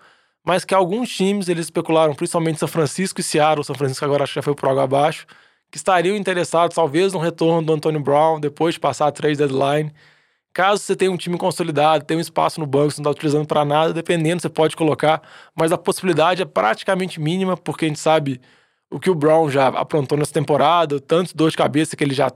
[0.46, 4.34] mas que alguns times eles especularam, principalmente São Francisco e Seattle, São Francisco agora acho
[4.34, 5.26] que já foi por água abaixo,
[5.72, 9.92] que estariam interessados, talvez, no retorno do Antônio Brown depois de passar a trade deadline.
[10.56, 13.46] Caso você tenha um time consolidado, tenha um espaço no banco, você não está utilizando
[13.46, 15.22] para nada, dependendo, você pode colocar,
[15.54, 18.40] mas a possibilidade é praticamente mínima, porque a gente sabe
[18.90, 22.32] o que o Brown já aprontou nessa temporada, tantos dor de cabeça que ele já,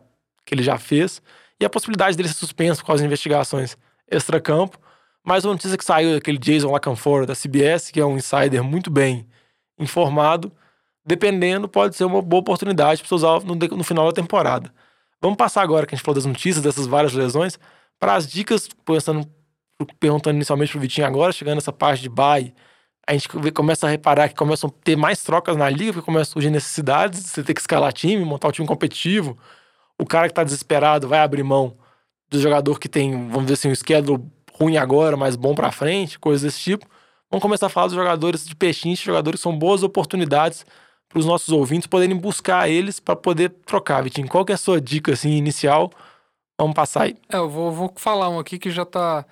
[0.45, 1.21] que ele já fez,
[1.61, 3.77] e a possibilidade dele ser suspenso causa de investigações
[4.11, 4.77] extra-campo.
[5.23, 8.91] Mais uma notícia que saiu daquele Jason Lacanfora da CBS, que é um insider muito
[8.91, 9.25] bem
[9.79, 10.51] informado,
[11.05, 14.69] dependendo, pode ser uma boa oportunidade para você usar no, no final da temporada.
[15.21, 17.57] Vamos passar agora, que a gente falou das notícias, dessas várias lesões,
[17.99, 19.29] para as dicas, pensando,
[19.99, 22.53] perguntando inicialmente pro Vitinho agora, chegando nessa parte de bye,
[23.07, 26.31] a gente começa a reparar que começam a ter mais trocas na liga, porque começam
[26.31, 29.37] a surgir necessidades, você ter que escalar time, montar um time competitivo.
[29.97, 31.75] O cara que tá desesperado vai abrir mão
[32.29, 36.19] do jogador que tem, vamos dizer assim, um schedule ruim agora, mas bom para frente,
[36.19, 36.85] coisas desse tipo.
[37.31, 40.65] Vamos começar a falar dos jogadores de peixinho, jogadores que são boas oportunidades
[41.07, 44.27] para os nossos ouvintes poderem buscar eles para poder trocar, Vitinho.
[44.27, 45.91] Qual que é a sua dica assim inicial
[46.59, 47.15] Vamos passar aí.
[47.31, 49.25] É, eu vou, vou falar um aqui que já tá,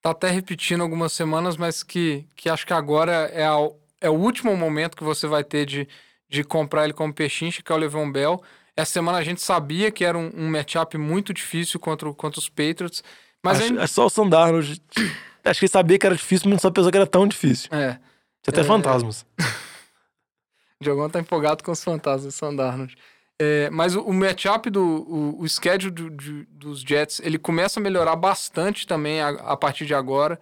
[0.00, 3.56] tá até repetindo algumas semanas, mas que, que acho que agora é, a,
[4.00, 5.88] é o último momento que você vai ter de,
[6.28, 8.40] de comprar ele como pechinche, que é o Levon Bell.
[8.76, 12.48] Essa semana a gente sabia que era um, um matchup muito difícil contra, contra os
[12.48, 13.02] Patriots.
[13.42, 14.60] Mas acho, é só o Sandarno.
[15.44, 17.70] Acho que sabia que era difícil, mas não sabia que era tão difícil.
[17.72, 17.92] É.
[18.42, 18.64] Tinha até é...
[18.64, 19.24] fantasmas.
[20.80, 22.86] Diogão tá empolgado com os fantasmas Sandarno.
[23.40, 27.78] É, mas o, o matchup do o, o schedule do, de, dos Jets, ele começa
[27.78, 30.38] a melhorar bastante também a, a, partir de agora.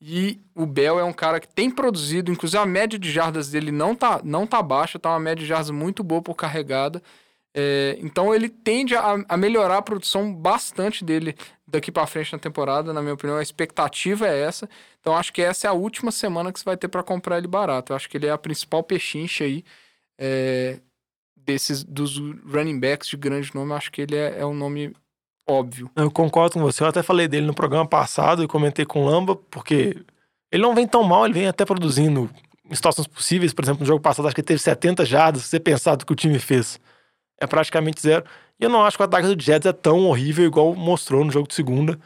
[0.00, 3.70] E o Bell é um cara que tem produzido, inclusive a média de jardas dele
[3.70, 7.02] não tá, não tá baixa, tá uma média de jardas muito boa por carregada.
[7.52, 11.36] É, então ele tende a, a, melhorar a produção bastante dele
[11.66, 13.36] daqui para frente na temporada, na minha opinião.
[13.36, 14.68] A expectativa é essa.
[15.00, 17.48] Então acho que essa é a última semana que você vai ter para comprar ele
[17.48, 17.92] barato.
[17.92, 19.64] Eu acho que ele é a principal pechincha aí.
[20.18, 20.80] É,
[21.44, 24.94] desses dos running backs de grande nome, acho que ele é, é um nome
[25.48, 25.90] óbvio.
[25.96, 26.82] Eu concordo com você.
[26.82, 29.96] Eu até falei dele no programa passado e comentei com o Lamba, porque
[30.50, 32.30] ele não vem tão mal, ele vem até produzindo
[32.68, 33.52] em situações possíveis.
[33.52, 35.42] Por exemplo, no jogo passado, acho que ele teve 70 jardas.
[35.42, 36.80] Se você pensar do que o time fez,
[37.40, 38.24] é praticamente zero.
[38.58, 41.32] E eu não acho que o ataque do Jets é tão horrível igual mostrou no
[41.32, 41.98] jogo de segunda.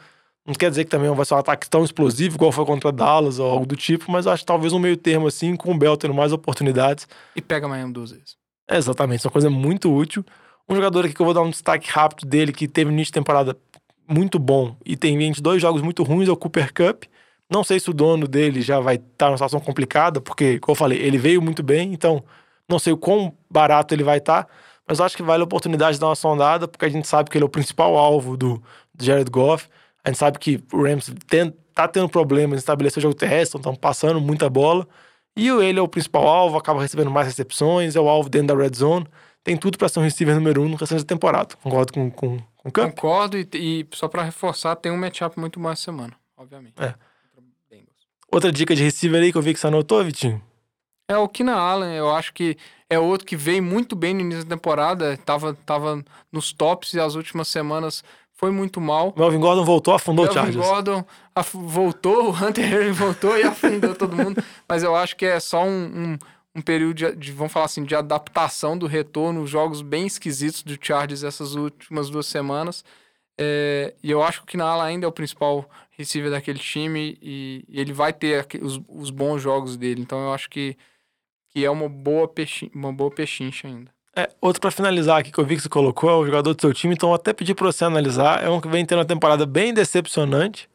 [0.45, 3.39] Não quer dizer que também vai ser um ataque tão explosivo igual foi contra Dallas
[3.39, 5.77] ou algo do tipo, mas eu acho que talvez um meio termo assim, com o
[5.77, 7.07] Bell tendo mais oportunidades.
[7.35, 8.37] E pega Miami duas vezes.
[8.69, 10.25] É, exatamente, é uma coisa muito útil.
[10.67, 13.13] Um jogador aqui que eu vou dar um destaque rápido dele, que teve início de
[13.13, 13.57] temporada
[14.07, 17.03] muito bom e tem 22 jogos muito ruins, é o Cooper Cup.
[17.49, 20.73] Não sei se o dono dele já vai estar tá numa situação complicada, porque, como
[20.73, 22.23] eu falei, ele veio muito bem, então
[22.67, 24.53] não sei o quão barato ele vai estar, tá,
[24.87, 27.37] mas acho que vale a oportunidade de dar uma sondada, porque a gente sabe que
[27.37, 28.61] ele é o principal alvo do,
[28.99, 29.67] Jared Goff.
[30.03, 33.57] A gente sabe que o Rams tem, tá tendo problemas em estabelecer o jogo terrestre,
[33.59, 34.87] estão passando muita bola.
[35.35, 38.63] E ele é o principal alvo, acaba recebendo mais recepções, é o alvo dentro da
[38.63, 39.05] red zone.
[39.43, 41.55] Tem tudo para ser um receiver número um no restante da temporada.
[41.61, 42.95] Concordo com, com, com o Camp?
[42.95, 46.73] Concordo, e, e só para reforçar, tem um matchup muito mais semana, obviamente.
[46.81, 46.95] É.
[48.31, 50.41] Outra dica de receiver aí que eu vi que você anotou, Vitinho?
[51.07, 52.57] É o Kina Allen, eu acho que
[52.89, 56.99] é outro que veio muito bem no início da temporada, tava, tava nos tops e
[56.99, 59.13] as últimas semanas foi muito mal.
[59.17, 60.65] Melvin Gordon voltou, afundou Melvin o Chargers.
[60.65, 61.05] Gordon
[61.53, 64.43] voltou, o Hunter Henry voltou e afundou todo mundo.
[64.67, 66.17] Mas eu acho que é só um, um,
[66.55, 70.77] um período de, de, vamos falar assim, de adaptação do retorno, jogos bem esquisitos do
[70.79, 72.83] Chargers essas últimas duas semanas.
[73.37, 77.65] É, e eu acho que o Kinala ainda é o principal receiver daquele time e,
[77.67, 80.01] e ele vai ter os, os, bons jogos dele.
[80.01, 80.77] Então eu acho que,
[81.55, 83.89] que é uma boa, pechin, uma boa pechincha ainda.
[84.13, 86.59] É, outro para finalizar aqui que eu vi que você colocou é o jogador do
[86.59, 88.43] seu time, então até pedir para você analisar.
[88.43, 90.69] É um que vem tendo uma temporada bem decepcionante.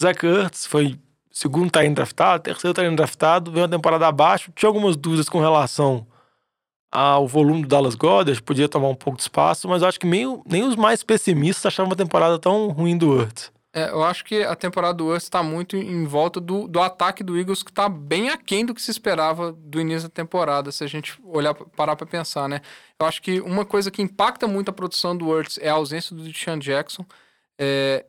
[0.00, 0.98] Zach Ertz foi
[1.30, 4.50] segundo tá draftado, terceiro tá draftado, veio uma temporada abaixo.
[4.56, 6.06] Tinha algumas dúvidas com relação
[6.90, 10.06] ao volume do Dallas Goddard, podia tomar um pouco de espaço, mas eu acho que
[10.06, 13.52] nem, nem os mais pessimistas achavam uma temporada tão ruim do Ertz.
[13.76, 17.22] É, eu acho que a temporada do Urso está muito em volta do, do ataque
[17.22, 20.82] do Eagles, que está bem aquém do que se esperava do início da temporada, se
[20.82, 22.62] a gente olhar parar para pensar, né?
[22.98, 26.16] Eu acho que uma coisa que impacta muito a produção do Urts é a ausência
[26.16, 27.04] do Deshaun Jackson.
[27.58, 28.06] É,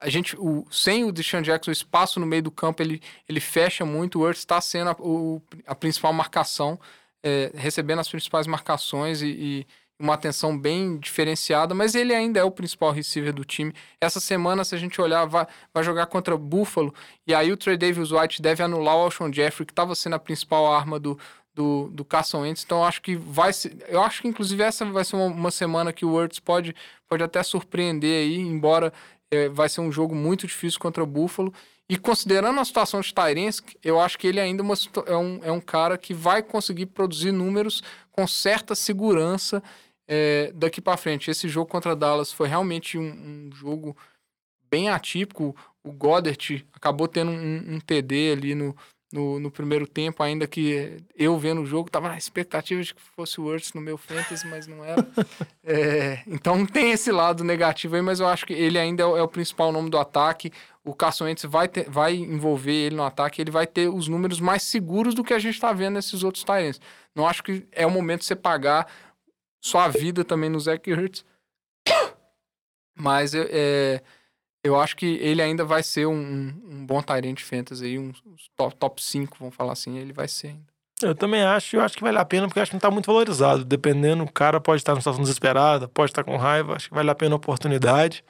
[0.00, 3.40] a gente, o, sem o Deshaun Jackson, o espaço no meio do campo ele, ele
[3.40, 4.20] fecha muito.
[4.20, 6.80] O Urts está sendo a, o, a principal marcação,
[7.22, 9.66] é, recebendo as principais marcações e, e
[10.00, 13.72] uma atenção bem diferenciada, mas ele ainda é o principal receiver do time.
[14.00, 16.92] Essa semana, se a gente olhar, vai, vai jogar contra Buffalo,
[17.26, 20.18] e aí o Trey Davis White deve anular o Alshon Jeffrey, que estava sendo a
[20.18, 21.18] principal arma do,
[21.54, 25.04] do, do Carson Wentz, então acho que vai ser, eu acho que inclusive essa vai
[25.04, 26.74] ser uma, uma semana que o Words pode,
[27.06, 28.92] pode até surpreender aí, embora
[29.30, 31.52] é, vai ser um jogo muito difícil contra Buffalo,
[31.90, 34.74] e considerando a situação de Tyrens, eu acho que ele ainda uma,
[35.06, 37.82] é, um, é um cara que vai conseguir produzir números
[38.12, 39.60] com certa segurança
[40.12, 41.30] é, daqui para frente.
[41.30, 43.96] Esse jogo contra Dallas foi realmente um, um jogo
[44.68, 45.54] bem atípico.
[45.84, 48.74] O Goddard acabou tendo um, um TD ali no,
[49.12, 53.00] no, no, primeiro tempo, ainda que eu vendo o jogo, tava na expectativa de que
[53.00, 55.06] fosse o Wurtz no meu fantasy, mas não era.
[55.62, 59.16] é, então tem esse lado negativo aí, mas eu acho que ele ainda é o,
[59.16, 60.52] é o principal nome do ataque.
[60.84, 64.40] O Carson Wentz vai, ter, vai envolver ele no ataque, ele vai ter os números
[64.40, 66.80] mais seguros do que a gente está vendo nesses outros Tyrants.
[67.14, 68.86] Não acho que é o momento de você pagar
[69.60, 71.24] sua vida também no Zach Ertz.
[72.96, 74.02] Mas é,
[74.62, 78.12] eu acho que ele ainda vai ser um, um bom Tyrant Fantasy aí, um
[78.56, 80.70] top, top 5, vamos falar assim, ele vai ser ainda.
[81.02, 82.90] Eu também acho, eu acho que vale a pena, porque eu acho que não tá
[82.90, 83.64] muito valorizado.
[83.64, 87.10] Dependendo, o cara pode estar numa situação desesperada, pode estar com raiva, acho que vale
[87.10, 88.22] a pena a oportunidade.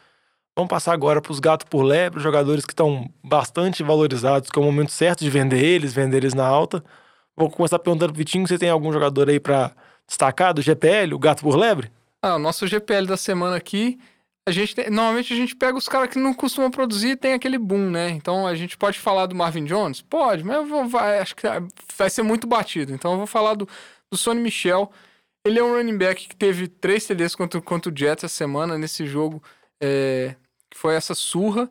[0.56, 4.62] Vamos passar agora para os gatos por lebre, jogadores que estão bastante valorizados, que é
[4.62, 6.84] o momento certo de vender eles, vender eles na alta.
[7.36, 9.72] Vou começar perguntando pro Vitinho, você tem algum jogador aí para
[10.10, 11.90] destacar do GPL, o gato por lebre?
[12.20, 13.98] Ah, o nosso GPL da semana aqui
[14.46, 17.56] a gente tem, normalmente a gente pega os caras que não costumam produzir tem aquele
[17.56, 18.10] boom, né?
[18.10, 20.02] Então a gente pode falar do Marvin Jones?
[20.02, 21.46] Pode, mas eu vou, vai, acho que
[21.96, 22.92] vai ser muito batido.
[22.92, 23.68] Então eu vou falar do,
[24.10, 24.90] do Sonny Michel.
[25.46, 28.76] Ele é um running back que teve três TDs contra, contra o Jets essa semana
[28.76, 29.42] nesse jogo,
[29.80, 30.34] é,
[30.68, 31.70] que foi essa surra.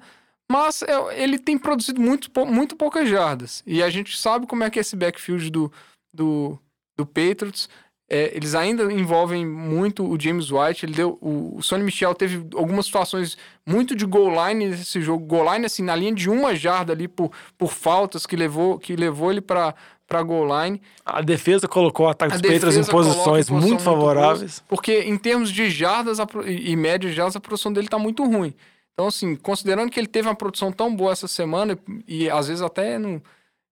[0.52, 3.62] Mas é, ele tem produzido muito, muito poucas jardas.
[3.66, 5.72] E a gente sabe como é que é esse backfield do,
[6.14, 6.58] do,
[6.98, 7.68] do Patriots.
[8.10, 10.86] É, eles ainda envolvem muito o James White.
[10.86, 15.26] Ele deu, o, o Sonny Michel teve algumas situações muito de goal line nesse jogo.
[15.26, 18.96] Goal line, assim, na linha de uma jarda ali por, por faltas que levou, que
[18.96, 19.76] levou ele para
[20.10, 20.82] para goal line.
[21.06, 24.42] A defesa colocou o ataque dos Patriots em posições muito, muito favoráveis.
[24.42, 26.18] Muito porque em termos de jardas
[26.48, 28.56] e média de jardas, a produção dele está muito ruim.
[28.94, 32.62] Então, assim, considerando que ele teve uma produção tão boa essa semana, e às vezes
[32.62, 33.22] até não.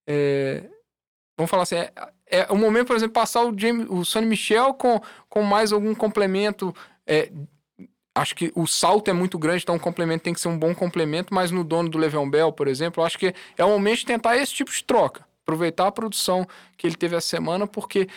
[0.07, 0.63] É,
[1.35, 1.91] vamos falar assim, é,
[2.29, 5.95] é o momento, por exemplo, passar o, James, o Sonny Michel com, com mais algum
[5.95, 6.75] complemento.
[7.05, 7.31] É,
[8.13, 10.73] acho que o salto é muito grande, então o complemento tem que ser um bom
[10.73, 14.05] complemento, mas no dono do Le'Veon Bell, por exemplo, acho que é o momento de
[14.05, 15.25] tentar esse tipo de troca.
[15.43, 18.09] Aproveitar a produção que ele teve essa semana, porque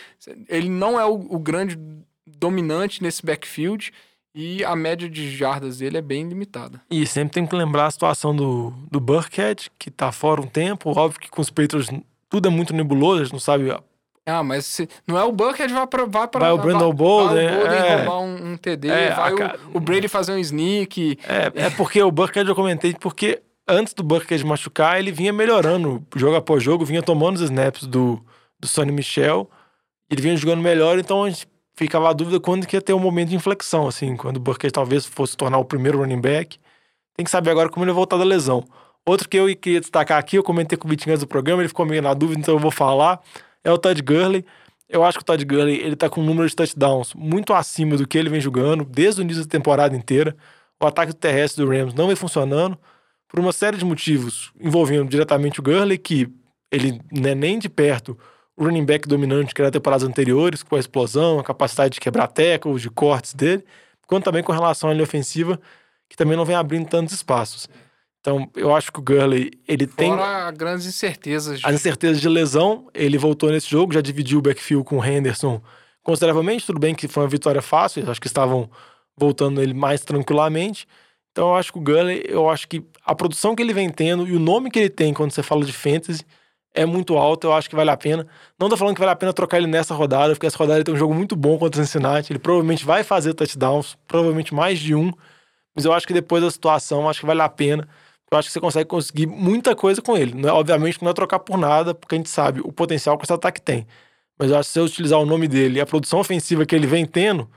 [0.49, 1.79] ele não é o, o grande
[2.25, 3.93] dominante nesse backfield
[4.35, 6.81] e a média de jardas dele é bem limitada.
[6.89, 10.89] E sempre tem que lembrar a situação do, do Burkhead, que tá fora um tempo.
[10.89, 11.89] Óbvio que com os Patriots
[12.29, 13.71] tudo é muito nebuloso, a gente não sabe
[14.31, 16.05] ah, mas se, não é o Bucket vai pra.
[16.05, 17.47] Vai, pra, vai o Brandon Bolden.
[17.47, 17.95] Vai o Bolden é.
[17.97, 21.19] roubar um, um TD, é, vai a, o, o, Brady fazer um sneak.
[21.27, 26.05] É, é porque o Bucket eu comentei, porque antes do Bucket machucar, ele vinha melhorando
[26.15, 28.23] jogo após jogo, vinha tomando os snaps do,
[28.59, 29.49] do Sonny Michel.
[30.09, 32.99] Ele vinha jogando melhor, então a gente ficava a dúvida quando que ia ter um
[32.99, 36.59] momento de inflexão, assim, quando o Bucket talvez fosse tornar o primeiro running back.
[37.15, 38.63] Tem que saber agora como ele voltar da lesão.
[39.05, 41.85] Outro que eu queria destacar aqui, eu comentei com o Vitinho do programa, ele ficou
[41.85, 43.19] meio na dúvida, então eu vou falar
[43.63, 44.45] é o Todd Gurley.
[44.89, 47.95] Eu acho que o Todd Gurley ele tá com um número de touchdowns muito acima
[47.95, 50.35] do que ele vem jogando desde o início da temporada inteira.
[50.81, 52.77] O ataque terrestre do Rams não vem funcionando
[53.27, 56.27] por uma série de motivos envolvendo diretamente o Gurley, que
[56.71, 58.17] ele não é nem de perto
[58.57, 62.27] o running back dominante que era temporadas anteriores, com a explosão, a capacidade de quebrar
[62.27, 63.63] tackles, de cortes dele,
[64.05, 65.59] quanto também com relação à linha ofensiva,
[66.09, 67.69] que também não vem abrindo tantos espaços.
[68.21, 70.11] Então, eu acho que o Gurley, ele Fora tem...
[70.11, 71.59] Fora grandes incertezas.
[71.59, 71.65] De...
[71.65, 75.61] As incertezas de lesão, ele voltou nesse jogo, já dividiu o backfield com o Henderson
[76.03, 78.69] consideravelmente, tudo bem que foi uma vitória fácil, acho que estavam
[79.17, 80.87] voltando ele mais tranquilamente.
[81.31, 84.27] Então, eu acho que o Gurley, eu acho que a produção que ele vem tendo
[84.27, 86.23] e o nome que ele tem quando você fala de fantasy
[86.73, 88.25] é muito alto, eu acho que vale a pena.
[88.59, 90.83] Não tô falando que vale a pena trocar ele nessa rodada, porque essa rodada ele
[90.83, 94.79] tem um jogo muito bom contra o Cincinnati, ele provavelmente vai fazer touchdowns, provavelmente mais
[94.79, 95.11] de um,
[95.75, 97.87] mas eu acho que depois da situação, acho que vale a pena
[98.31, 100.33] eu acho que você consegue conseguir muita coisa com ele.
[100.33, 103.25] Não é, obviamente não é trocar por nada, porque a gente sabe o potencial que
[103.25, 103.85] esse ataque tem.
[104.39, 106.73] Mas eu acho que se você utilizar o nome dele e a produção ofensiva que
[106.73, 107.49] ele vem tendo,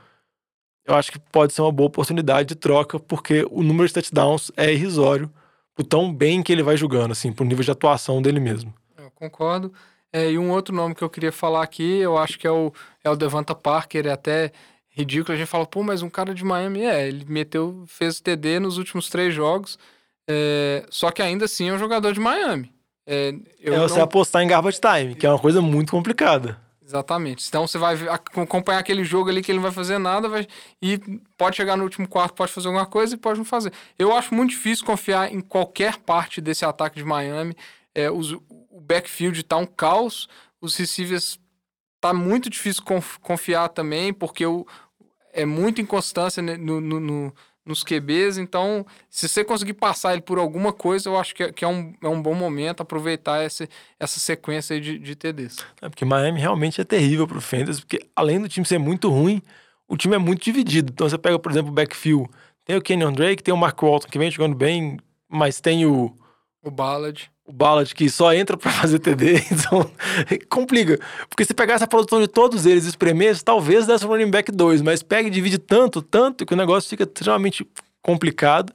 [0.85, 4.51] eu acho que pode ser uma boa oportunidade de troca, porque o número de touchdowns
[4.57, 5.31] é irrisório,
[5.79, 8.73] o tão bem que ele vai jogando, assim, pro nível de atuação dele mesmo.
[8.97, 9.73] Eu concordo.
[10.11, 12.71] É, e um outro nome que eu queria falar aqui, eu acho que é o,
[13.03, 14.51] é o Devonta Parker, é até
[14.89, 15.33] ridículo.
[15.33, 18.77] A gente fala, pô, mas um cara de Miami, é, ele meteu, fez TD nos
[18.77, 19.77] últimos três jogos,
[20.27, 22.73] é, só que ainda assim é um jogador de Miami.
[23.07, 24.03] É, é você não...
[24.03, 26.59] apostar em garbage time, que é uma coisa muito complicada.
[26.83, 27.47] Exatamente.
[27.47, 30.47] Então você vai acompanhar aquele jogo ali que ele não vai fazer nada vai...
[30.79, 30.99] e
[31.35, 33.73] pode chegar no último quarto, pode fazer alguma coisa e pode não fazer.
[33.97, 37.55] Eu acho muito difícil confiar em qualquer parte desse ataque de Miami.
[37.93, 40.29] É, os, o backfield tá um caos,
[40.61, 41.39] os receivers
[41.99, 42.83] tá muito difícil
[43.19, 44.65] confiar também, porque o,
[45.33, 47.33] é muita inconstância no, no, no
[47.65, 48.37] nos QBs.
[48.37, 51.67] Então, se você conseguir passar ele por alguma coisa, eu acho que é, que é,
[51.67, 53.67] um, é um bom momento aproveitar essa,
[53.99, 55.57] essa sequência de, de TDs.
[55.81, 59.41] É porque Miami realmente é terrível pro Fantasy, porque além do time ser muito ruim,
[59.87, 60.91] o time é muito dividido.
[60.93, 62.29] Então você pega, por exemplo, o backfield,
[62.63, 64.97] tem o Kenyon Drake, tem o Mark Walton, que vem jogando bem,
[65.27, 66.15] mas tem o.
[66.63, 67.31] O Ballard.
[67.45, 69.89] O Ballard, que só entra para fazer TD, então
[70.49, 70.99] complica.
[71.29, 74.51] Porque se pegar essa produção de todos eles e espremer, talvez desse um running back
[74.51, 77.67] 2, mas pega e divide tanto, tanto, que o negócio fica extremamente
[78.01, 78.73] complicado.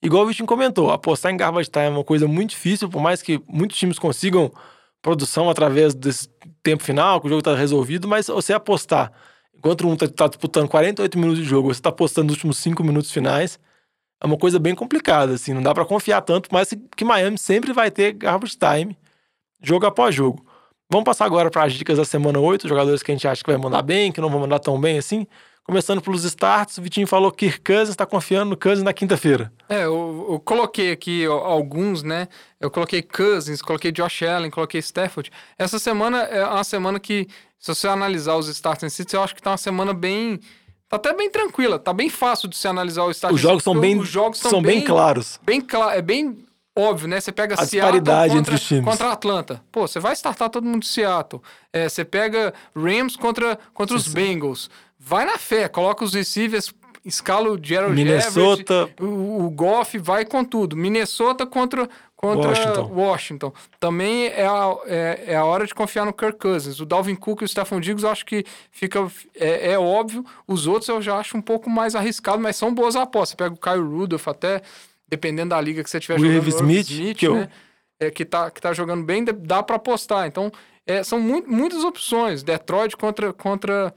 [0.00, 3.22] Igual o Vitinho comentou, apostar em garbage time é uma coisa muito difícil, por mais
[3.22, 4.52] que muitos times consigam
[5.00, 6.28] produção através desse
[6.62, 9.12] tempo final, que o jogo está resolvido, mas você apostar,
[9.54, 12.82] enquanto um está tá disputando 48 minutos de jogo, você está apostando nos últimos 5
[12.82, 13.58] minutos finais,
[14.22, 17.72] é uma coisa bem complicada, assim, não dá para confiar tanto, mas que Miami sempre
[17.72, 18.96] vai ter garbage time,
[19.60, 20.46] jogo após jogo.
[20.88, 23.50] Vamos passar agora para as dicas da semana 8, jogadores que a gente acha que
[23.50, 25.26] vai mandar bem, que não vão mandar tão bem assim.
[25.64, 29.52] Começando pelos starts, o Vitinho falou que Kirk Cousins está confiando no Cousins na quinta-feira.
[29.68, 32.28] É, eu, eu, coloquei aqui alguns, né?
[32.60, 35.30] Eu coloquei Cousins, coloquei Josh Allen, coloquei Stafford.
[35.58, 37.26] Essa semana é uma semana que,
[37.58, 40.38] se você analisar os starts em si, eu acho que tá uma semana bem...
[40.92, 43.78] Tá até bem tranquila, tá bem fácil de se analisar o start Os jogos são
[43.78, 45.40] bem, os jogos são, bem, bem claros.
[45.42, 46.44] Bem claro, é bem
[46.76, 47.18] óbvio, né?
[47.18, 48.84] Você pega a disparidade contra, entre os times.
[48.84, 49.62] contra Atlanta.
[49.72, 51.40] Pô, você vai startar todo mundo de Seattle.
[51.72, 54.68] É, você pega Rams contra, contra os Bengals
[55.04, 56.72] vai na fé, coloca os receivers,
[57.04, 58.82] escala o Gerald Minnesota.
[58.82, 60.76] Everett, o, o Goff vai com tudo.
[60.76, 61.88] Minnesota contra,
[62.22, 62.92] contra Washington.
[62.94, 63.52] Washington.
[63.80, 66.78] Também é a, é, é, a hora de confiar no Kirk Cousins.
[66.78, 70.24] O Dalvin Cook e o Stephon Diggs eu acho que fica, é, é, óbvio.
[70.46, 73.30] Os outros eu já acho um pouco mais arriscado, mas são boas apostas.
[73.30, 74.62] Você pega o Kyle Rudolph até,
[75.08, 76.48] dependendo da liga que você estiver jogando.
[76.48, 77.48] Smith, Smith que, né?
[78.00, 78.06] eu...
[78.06, 80.24] é, que, tá, que tá jogando bem, dá para apostar.
[80.28, 80.52] Então,
[80.86, 82.44] é, são mu muitas opções.
[82.44, 83.92] Detroit contra, contra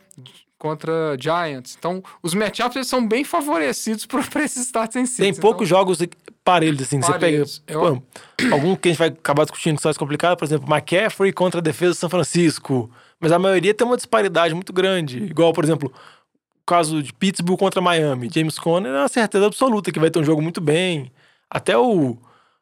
[0.57, 1.75] contra Giants.
[1.77, 5.21] Então, os matchups eles são bem favorecidos para esses stats em si.
[5.21, 5.99] Tem poucos então, jogos
[6.43, 6.99] parelhos, assim.
[6.99, 7.55] Parelhos.
[7.55, 8.01] Você pega Eu...
[8.01, 11.33] pô, algum que a gente vai acabar discutindo que são mais complicado, por exemplo, McCaffrey
[11.33, 12.89] contra a defesa de São Francisco.
[13.19, 15.23] Mas a maioria tem uma disparidade muito grande.
[15.23, 18.29] Igual, por exemplo, o caso de Pittsburgh contra Miami.
[18.31, 21.11] James Conner é uma certeza absoluta que vai ter um jogo muito bem.
[21.49, 22.17] Até o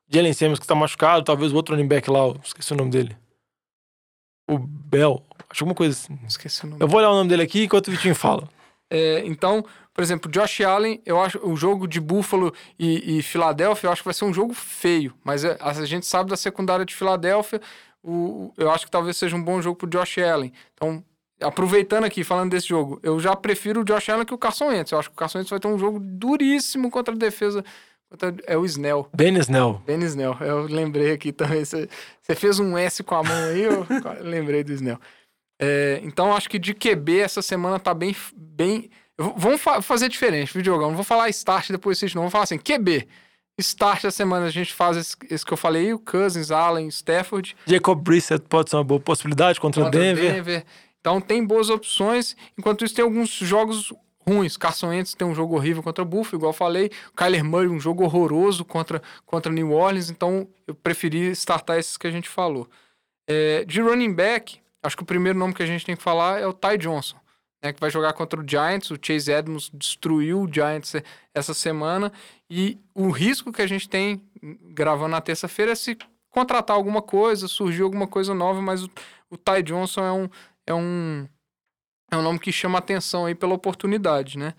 [0.09, 3.22] Jalen Simmons que está machucado, talvez o outro running back lá, esqueci o nome dele.
[4.47, 5.23] O Bell.
[5.49, 6.19] Acho alguma coisa assim.
[6.27, 6.81] Esqueci o nome.
[6.81, 8.47] Eu vou olhar o nome dele aqui enquanto o Vitinho fala.
[8.89, 13.87] É, então, por exemplo, Josh Allen, eu acho o jogo de Buffalo e, e Filadélfia,
[13.87, 15.13] eu acho que vai ser um jogo feio.
[15.23, 17.61] Mas é, a gente sabe da secundária de Filadélfia,
[18.03, 20.51] o, eu acho que talvez seja um bom jogo pro Josh Allen.
[20.73, 21.03] Então,
[21.41, 24.91] aproveitando aqui, falando desse jogo, eu já prefiro o Josh Allen que o Carson Wentz.
[24.91, 27.63] Eu acho que o Carson Wentz vai ter um jogo duríssimo contra a defesa.
[28.45, 29.09] É o Snell.
[29.13, 29.81] Ben Snell.
[29.85, 30.37] Ben Snell.
[30.41, 31.65] Eu lembrei aqui também.
[31.65, 31.87] Você,
[32.35, 33.85] fez um S com a mão aí, eu
[34.21, 34.99] lembrei do Snell.
[35.59, 38.15] É, então acho que de QB essa semana tá bem.
[38.35, 38.89] bem...
[39.17, 40.89] Vamos fa fazer diferente, videogame.
[40.89, 42.23] Não vou falar start depois vocês não.
[42.23, 43.07] Vou falar assim, QB.
[43.59, 47.55] Start da semana a gente faz esse, esse, que eu falei, o Cousins, Allen, Stafford.
[47.67, 50.33] Jacob Brissett pode ser uma boa possibilidade contra, contra o Denver.
[50.33, 50.65] Denver.
[50.99, 52.35] Então tem boas opções.
[52.57, 53.93] Enquanto isso, tem alguns jogos
[54.27, 54.57] ruins.
[54.57, 56.91] Carson Wentz tem um jogo horrível contra o Buffalo, igual eu falei.
[57.15, 60.09] Kyler Murray, um jogo horroroso contra, contra New Orleans.
[60.09, 62.67] Então eu preferi startar esses que a gente falou.
[63.27, 66.41] É, de running back, Acho que o primeiro nome que a gente tem que falar
[66.41, 67.15] é o Ty Johnson,
[67.63, 68.91] né, que vai jogar contra o Giants.
[68.91, 70.95] O Chase Edmonds destruiu o Giants
[71.33, 72.11] essa semana.
[72.49, 74.21] E o risco que a gente tem
[74.73, 75.97] gravando na terça-feira é se
[76.29, 78.89] contratar alguma coisa, surgir alguma coisa nova, mas o,
[79.29, 80.29] o Ty Johnson é um,
[80.67, 81.27] é um,
[82.13, 84.53] é um nome que chama atenção aí pela oportunidade, né?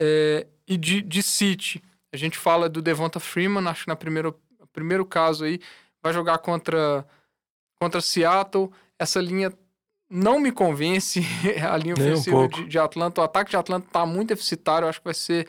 [0.00, 4.38] É, e de, de City, a gente fala do Devonta Freeman, acho que na primeiro,
[4.72, 5.60] primeiro caso aí,
[6.02, 7.06] vai jogar contra,
[7.80, 8.70] contra Seattle.
[8.98, 9.52] Essa linha
[10.08, 11.20] não me convence
[11.68, 13.20] a linha ofensiva um de, de, Atlanta.
[13.20, 14.88] O ataque de Atlanta tá muito deficitário.
[14.88, 15.48] Acho que vai ser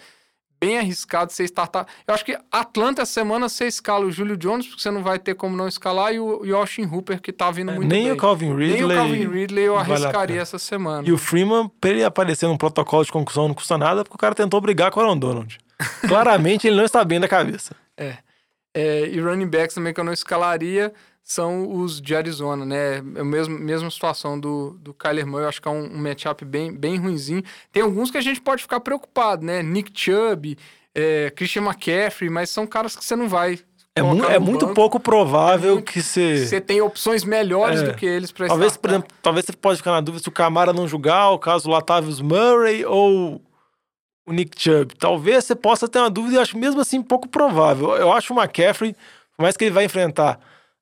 [0.59, 1.85] bem arriscado você startar.
[2.07, 5.19] Eu acho que Atlanta essa semana você escala o Julio Jones, porque você não vai
[5.19, 7.89] ter como não escalar, e o, e o Austin Hooper, que tá vindo é, muito
[7.89, 8.11] nem bem.
[8.11, 11.07] O Calvin Ridley, nem o Calvin Ridley eu arriscaria essa semana.
[11.07, 14.19] E o Freeman, pra ele aparecer num protocolo de concussão, não custa nada, porque o
[14.19, 15.57] cara tentou brigar com o Aaron Donald.
[16.07, 17.75] Claramente ele não está bem da cabeça.
[17.95, 18.17] É.
[18.73, 19.07] é.
[19.07, 20.93] E running backs também que eu não escalaria
[21.27, 23.03] são os de Arizona, né?
[23.15, 26.01] É a mesma, mesma situação do, do Kyler Murray, eu acho que é um, um
[26.01, 27.43] matchup bem, bem ruinzinho.
[27.69, 29.61] Tem alguns que a gente pode ficar preocupado, né?
[29.61, 30.57] Nick Chubb,
[30.95, 33.59] é, Christian McCaffrey, mas são caras que você não vai.
[33.93, 36.45] É, mu é muito pouco provável é muito, que você.
[36.45, 37.83] Você tem opções melhores é.
[37.87, 40.31] do que eles para Talvez, por exemplo, talvez você pode ficar na dúvida se o
[40.31, 43.41] Camara não jogar, o caso Latavius Murray ou
[44.25, 44.95] o Nick Chubb.
[44.95, 47.97] Talvez você possa ter uma dúvida e acho mesmo assim pouco provável.
[47.97, 48.95] Eu acho o McCaffrey,
[49.35, 50.39] por mais que ele vai enfrentar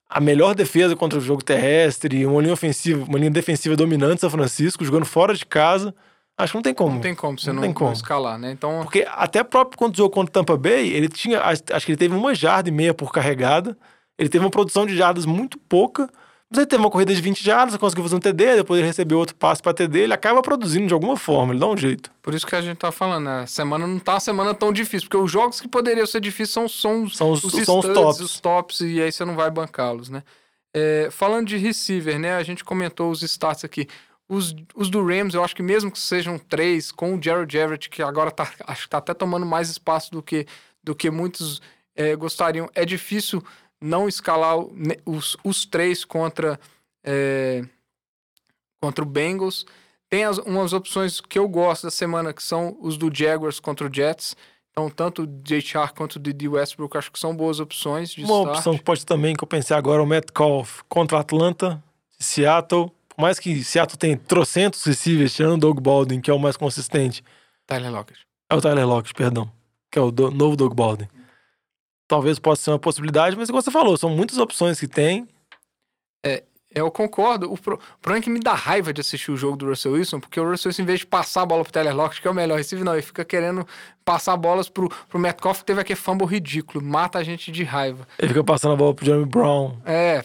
[0.08, 4.30] a melhor defesa contra o jogo terrestre, uma linha ofensiva, uma linha defensiva dominante São
[4.30, 5.94] Francisco, jogando fora de casa.
[6.38, 6.94] Acho que não tem como.
[6.94, 7.90] Não tem como você não, não, tem como.
[7.90, 8.52] Não escalar, né?
[8.52, 8.80] Então...
[8.82, 11.40] Porque até próprio quando jogou contra o Tampa Bay, ele tinha.
[11.42, 13.76] Acho que ele teve uma jarda e meia por carregada.
[14.18, 16.08] Ele teve uma produção de jardas muito pouca,
[16.48, 19.18] Mas ele teve uma corrida de 20 jardas, conseguiu fazer um TD, depois ele recebeu
[19.18, 22.10] outro passe para TD, ele acaba produzindo de alguma forma, ele dá um jeito.
[22.22, 23.40] Por isso que a gente tá falando, né?
[23.42, 26.50] A semana não tá uma semana tão difícil, porque os jogos que poderiam ser difíceis
[26.50, 28.20] são, são, São os, os, são os studs, tops.
[28.20, 30.22] os tops, e aí você não vai bancá-los, né?
[30.72, 32.36] É, falando de receiver, né?
[32.36, 33.88] A gente comentou os stats aqui.
[34.28, 37.90] Os, os do Rams, eu acho que mesmo que sejam três, com o Jared Everett,
[37.90, 40.46] que agora tá, acho que tá até tomando mais espaço do que,
[40.82, 41.60] do que muitos
[41.96, 43.42] é, gostariam, é difícil
[43.80, 44.56] não escalar
[45.04, 46.58] os, os três contra,
[47.04, 47.62] é,
[48.80, 49.64] contra o Bengals.
[50.08, 53.86] Tem as, umas opções que eu gosto da semana, que são os do Jaguars contra
[53.88, 54.36] o Jets.
[54.70, 58.40] Então, tanto o Chark quanto o Didi Westbrook, acho que são boas opções de Uma
[58.40, 58.56] start.
[58.58, 61.82] opção que pode também, que eu pensei agora, é o Metcalf contra Atlanta,
[62.18, 62.90] Seattle.
[63.08, 66.56] Por mais que Seattle tenha trocentos receivers, tirando o Doug Baldwin, que é o mais
[66.58, 67.24] consistente.
[67.66, 68.20] Tyler Lockett.
[68.50, 69.50] É o Tyler Lockett, perdão.
[69.90, 71.08] Que é o do- novo Doug Baldwin.
[72.08, 75.26] Talvez possa ser uma possibilidade, mas como você falou, são muitas opções que tem.
[76.24, 76.42] É,
[76.74, 77.50] Eu concordo.
[77.50, 77.76] O, pro...
[77.76, 80.38] o problema é que me dá raiva de assistir o jogo do Russell Wilson, porque
[80.38, 82.34] o Russell Wilson, em vez de passar a bola pro Tyler Lockett, que é o
[82.34, 83.66] melhor receiver, não, ele fica querendo
[84.04, 86.84] passar bolas pro, pro Metcalf, que teve aquele fumble ridículo.
[86.84, 88.06] Mata a gente de raiva.
[88.18, 89.78] Ele fica passando a bola pro Jeremy Brown.
[89.84, 90.22] É,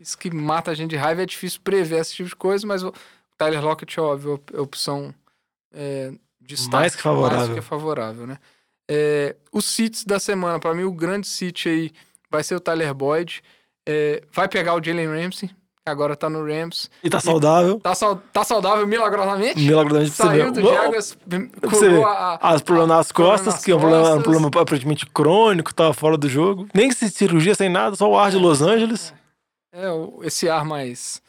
[0.00, 2.82] isso que mata a gente de raiva é difícil prever esse tipo de coisa, mas
[2.82, 2.92] o
[3.36, 5.12] Tyler Lockett, óbvio, é opção
[5.74, 7.46] é, de start, Mais que favorável.
[7.46, 8.38] Mais que favorável, né?
[8.90, 11.90] É, os seats da semana, pra mim, o grande seat aí
[12.30, 13.42] vai ser o Tyler Boyd.
[13.88, 15.54] É, vai pegar o Jalen Ramsey, que
[15.86, 16.90] agora tá no Rams.
[17.02, 17.78] E tá saudável.
[17.80, 17.92] Tá,
[18.32, 19.60] tá saudável milagrosamente?
[19.60, 20.60] Milagrosamente pra Saiu do!
[20.62, 21.18] Jaguars,
[21.62, 22.04] curou ver.
[22.04, 26.16] a, As problemas nas costas, que é um problema, um problema aparentemente crônico, tava fora
[26.16, 26.66] do jogo.
[26.74, 29.12] Nem se cirurgia, sem nada, só o ar de Los Angeles.
[29.72, 29.86] É,
[30.22, 31.22] esse ar mais...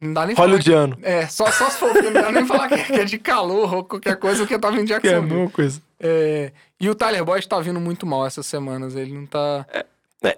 [0.00, 0.96] Não dá nem Hollywoodiano.
[1.02, 3.74] É, só, só se for, não dá nem falar que é- que é de calor
[3.74, 5.82] ou qualquer coisa, porque tá vindo de Que é a mesma coisa.
[6.00, 9.66] É, e o Tyler Boyd tá vindo muito mal essas semanas, ele não tá...
[9.72, 9.84] É,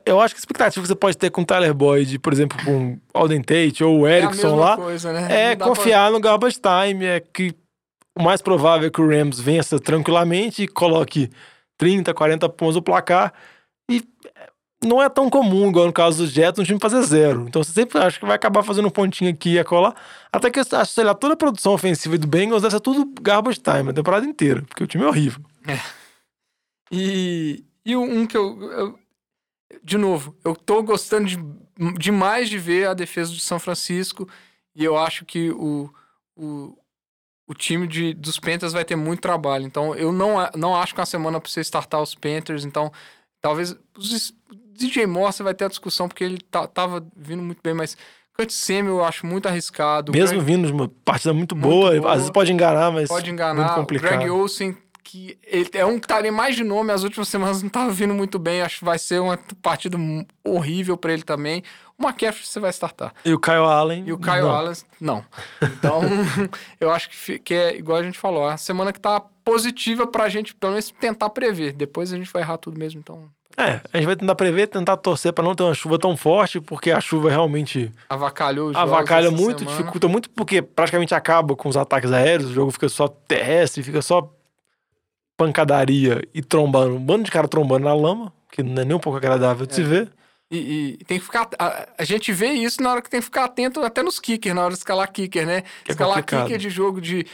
[0.04, 2.58] eu acho que a expectativa que você pode ter com o Tyler Boyd, por exemplo,
[2.64, 5.52] com o Alden Tate ou o É Erickson lá, coisa, né?
[5.52, 7.06] é confiar no garbage time.
[7.06, 7.54] É que
[8.14, 11.30] o mais provável é que o Rams vença tranquilamente e coloque
[11.78, 13.32] 30, 40 pontos no placar.
[13.90, 14.02] E
[14.36, 14.50] é,
[14.84, 17.46] não é tão comum, igual no caso dos Jets, um time fazer zero.
[17.48, 19.94] Então você sempre acha que vai acabar fazendo um pontinho aqui e acolá.
[20.30, 23.90] Até que, sei lá, toda a produção ofensiva do Bengals deve ser tudo garbage time
[23.90, 25.40] a temporada inteira, porque o time é horrível.
[26.90, 28.98] E, e um que eu, eu-
[29.82, 31.38] De novo, eu tô gostando de-
[31.98, 34.28] demais de ver a defesa de São Francisco.
[34.74, 35.88] E eu acho que o,
[36.36, 36.76] o,
[37.48, 39.64] o time de, dos Panthers vai ter muito trabalho.
[39.64, 42.64] Então, eu não, não acho que é uma semana pra você startar os Panthers.
[42.64, 42.92] Então,
[43.40, 43.76] talvez.
[43.96, 44.34] Os,
[44.72, 47.96] DJ você vai ter a discussão, porque ele tá, tava vindo muito bem, mas.
[48.32, 50.12] Cut Samuel eu acho muito arriscado.
[50.12, 52.10] Mesmo Greg- vindo de uma partida muito, Muito boa, boa.
[52.12, 53.72] às vezes pode enganar, mas Pode muito enganar.
[53.72, 54.08] O complicado.
[54.18, 57.62] Greg Olsen, que ele é um que tá ali mais de nome, as últimas semanas
[57.62, 58.62] não tava vindo muito bem.
[58.62, 59.96] Acho que vai ser uma partida
[60.44, 61.62] horrível pra ele também.
[61.98, 63.12] O McCaffrey você vai startar.
[63.24, 64.04] E o Kyle Allen.
[64.06, 64.50] E o Kyle não.
[64.50, 65.24] Allen, não.
[65.62, 66.00] Então,
[66.80, 70.28] eu acho que, que é igual a gente falou, a semana que tá positiva pra
[70.28, 71.72] gente, pelo menos, tentar prever.
[71.72, 74.96] Depois a gente vai errar tudo mesmo, então É, a gente vai tentar prever, tentar
[74.96, 79.30] torcer pra não ter uma chuva tão forte, porque a chuva realmente avacalhou os avacalha
[79.30, 79.76] muito, semana.
[79.76, 84.00] dificulta muito, porque praticamente acaba com os ataques aéreos, o jogo fica só terrestre, fica
[84.00, 84.30] só
[85.44, 89.00] pancadaria e trombando, um bando de cara trombando na lama, que não é nem um
[89.00, 89.84] pouco agradável de se É.
[89.84, 90.12] ver.
[90.52, 91.48] E, e tem que ficar.
[91.58, 94.54] A, a gente vê isso na hora que tem que ficar atento até nos kickers,
[94.54, 95.62] na hora de escalar kicker, né?
[95.84, 96.42] Que é escalar complicado.
[96.46, 97.24] kicker de jogo de,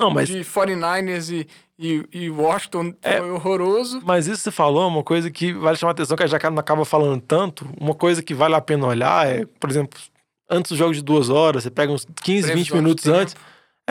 [0.00, 1.46] Não, mas, de 49ers e,
[1.78, 3.18] e, e Washington É.
[3.18, 4.00] foi horroroso.
[4.04, 6.42] mas isso você falou é uma coisa que vale chamar a atenção, que a gente
[6.50, 7.68] não acaba falando tanto.
[7.78, 10.00] Uma coisa que vale a pena olhar é, por exemplo,
[10.48, 13.40] antes do jogo de duas horas, você pega uns 15, 20 Previsão de minutos tempo.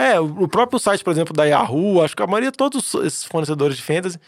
[0.00, 3.24] É, o o próprio site, por exemplo, da Yahoo, acho que a maioria, todos esses
[3.24, 4.18] fornecedores de fantasy,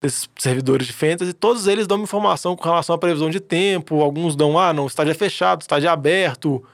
[0.00, 4.00] desses servidores de fantasy, todos eles dão uma informação com relação à previsão de tempo.
[4.02, 6.64] Alguns dão, ah, não, o estádio é fechado, o estádio é aberto,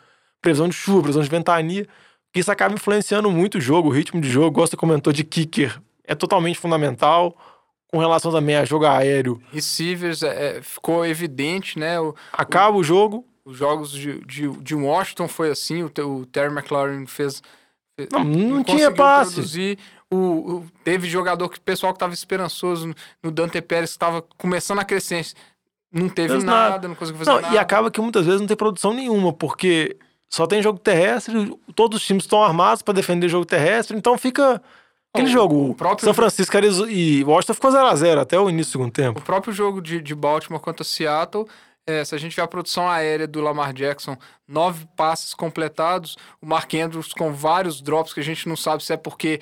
[0.41, 1.87] previsão de chuva, previsão de ventania.
[2.33, 4.51] Que isso acaba influenciando muito o jogo, o ritmo de jogo.
[4.61, 7.37] Gosta comentou de kicker, é totalmente fundamental.
[7.91, 11.99] Com relação também a jogo aéreo, Receivers, é, é, ficou evidente, né?
[11.99, 13.25] O- acaba o jogo.
[13.47, 17.43] os jogos de, de, de Washington foi assim, o, o Terry McLaurin fez.
[18.13, 19.35] Não, não tinha passe.
[19.35, 19.79] produzir.
[20.11, 24.23] O, o- teve jogador que o pessoal que estava esperançoso no, Dante Pérez, que estava
[24.39, 25.27] começando a crescer,
[25.93, 26.89] não teve nada, nada.
[26.89, 27.55] não conseguiu fazer Não, nada.
[27.55, 29.97] e acaba que muitas vezes não tem produção nenhuma, porque
[30.31, 34.17] só tem jogo terrestre, todos os times estão armados para defender o jogo terrestre, então
[34.17, 34.63] fica
[35.13, 35.71] aquele O- jogo.
[35.71, 36.57] o próprio São Francisco
[36.89, 39.21] e Washington ficou 0x0 até o início do segundo O tempo.
[39.23, 41.47] próprio jogo de, de Baltimore contra Seattle,
[41.89, 44.15] é, se a gente vê a produção aérea do Lamar Jackson,
[44.47, 48.93] nove passes completados, o Mark Andrews com vários drops que a gente não sabe se
[48.93, 49.41] é porque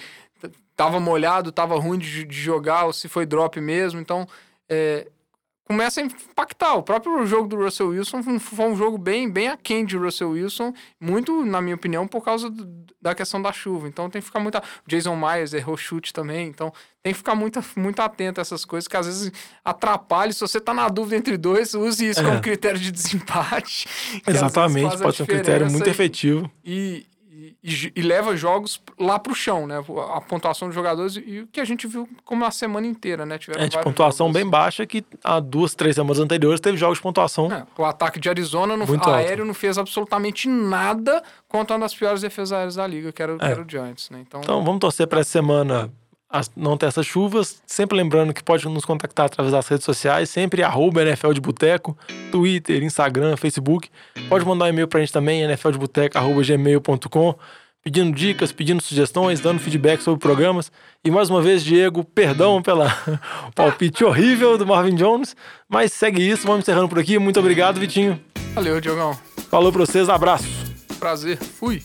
[0.76, 3.98] tava molhado, tava ruim de, de jogar ou se foi drop mesmo.
[3.98, 4.28] Então,
[4.68, 5.08] é,
[5.66, 6.74] começa a impactar.
[6.74, 10.72] O próprio jogo do Russell Wilson foi um jogo bem, bem aquém de Russell Wilson,
[11.00, 12.66] muito, na minha opinião, por causa do,
[13.02, 13.88] da questão da chuva.
[13.88, 14.56] Então tem que ficar muito.
[14.56, 18.64] O Jason Myers errou chute também, então tem que ficar muito, muito atento a essas
[18.64, 19.32] coisas que às vezes
[19.64, 20.32] atrapalham.
[20.32, 22.24] Se você tá na dúvida entre dois, use isso é.
[22.24, 23.88] como critério de desempate.
[24.26, 26.50] Exatamente, pode ser um critério muito efetivo.
[26.64, 27.06] E,
[27.62, 29.76] e, e, leva jogos lá pro chão, né?
[30.14, 33.36] A pontuação dos jogadores e o que a gente viu como a semana inteira, né?
[33.36, 34.40] Tiveram é, de pontuação jogos.
[34.40, 37.52] bem baixa que há duas, três semanas anteriores teve jogos de pontuação.
[37.52, 42.22] É, o ataque de Arizona no aéreo não fez absolutamente nada contra uma das piores
[42.22, 43.38] defesas aéreas da liga, que era, é.
[43.38, 44.24] que era o Giants, né?
[44.26, 45.92] Então, então vamos torcer para essa semana
[46.56, 47.62] não ter essas chuvas.
[47.66, 51.96] Sempre lembrando que pode nos contactar através das redes sociais, sempre arroba NFL de Boteco,
[52.30, 53.88] Twitter, Instagram, Facebook.
[54.28, 57.34] Pode mandar um e-mail pra gente também, nfldeboteco.gmail.com,
[57.82, 60.70] pedindo dicas, pedindo sugestões, dando feedback sobre programas.
[61.04, 62.96] E mais uma vez, Diego, perdão pela
[63.54, 65.36] palpite horrível do Marvin Jones,
[65.68, 67.18] mas segue isso, vamos encerrando por aqui.
[67.18, 68.20] Muito obrigado, Vitinho.
[68.54, 69.16] Valeu, Diogão.
[69.50, 70.46] Falou pra vocês, abraço.
[70.98, 71.82] Prazer, fui.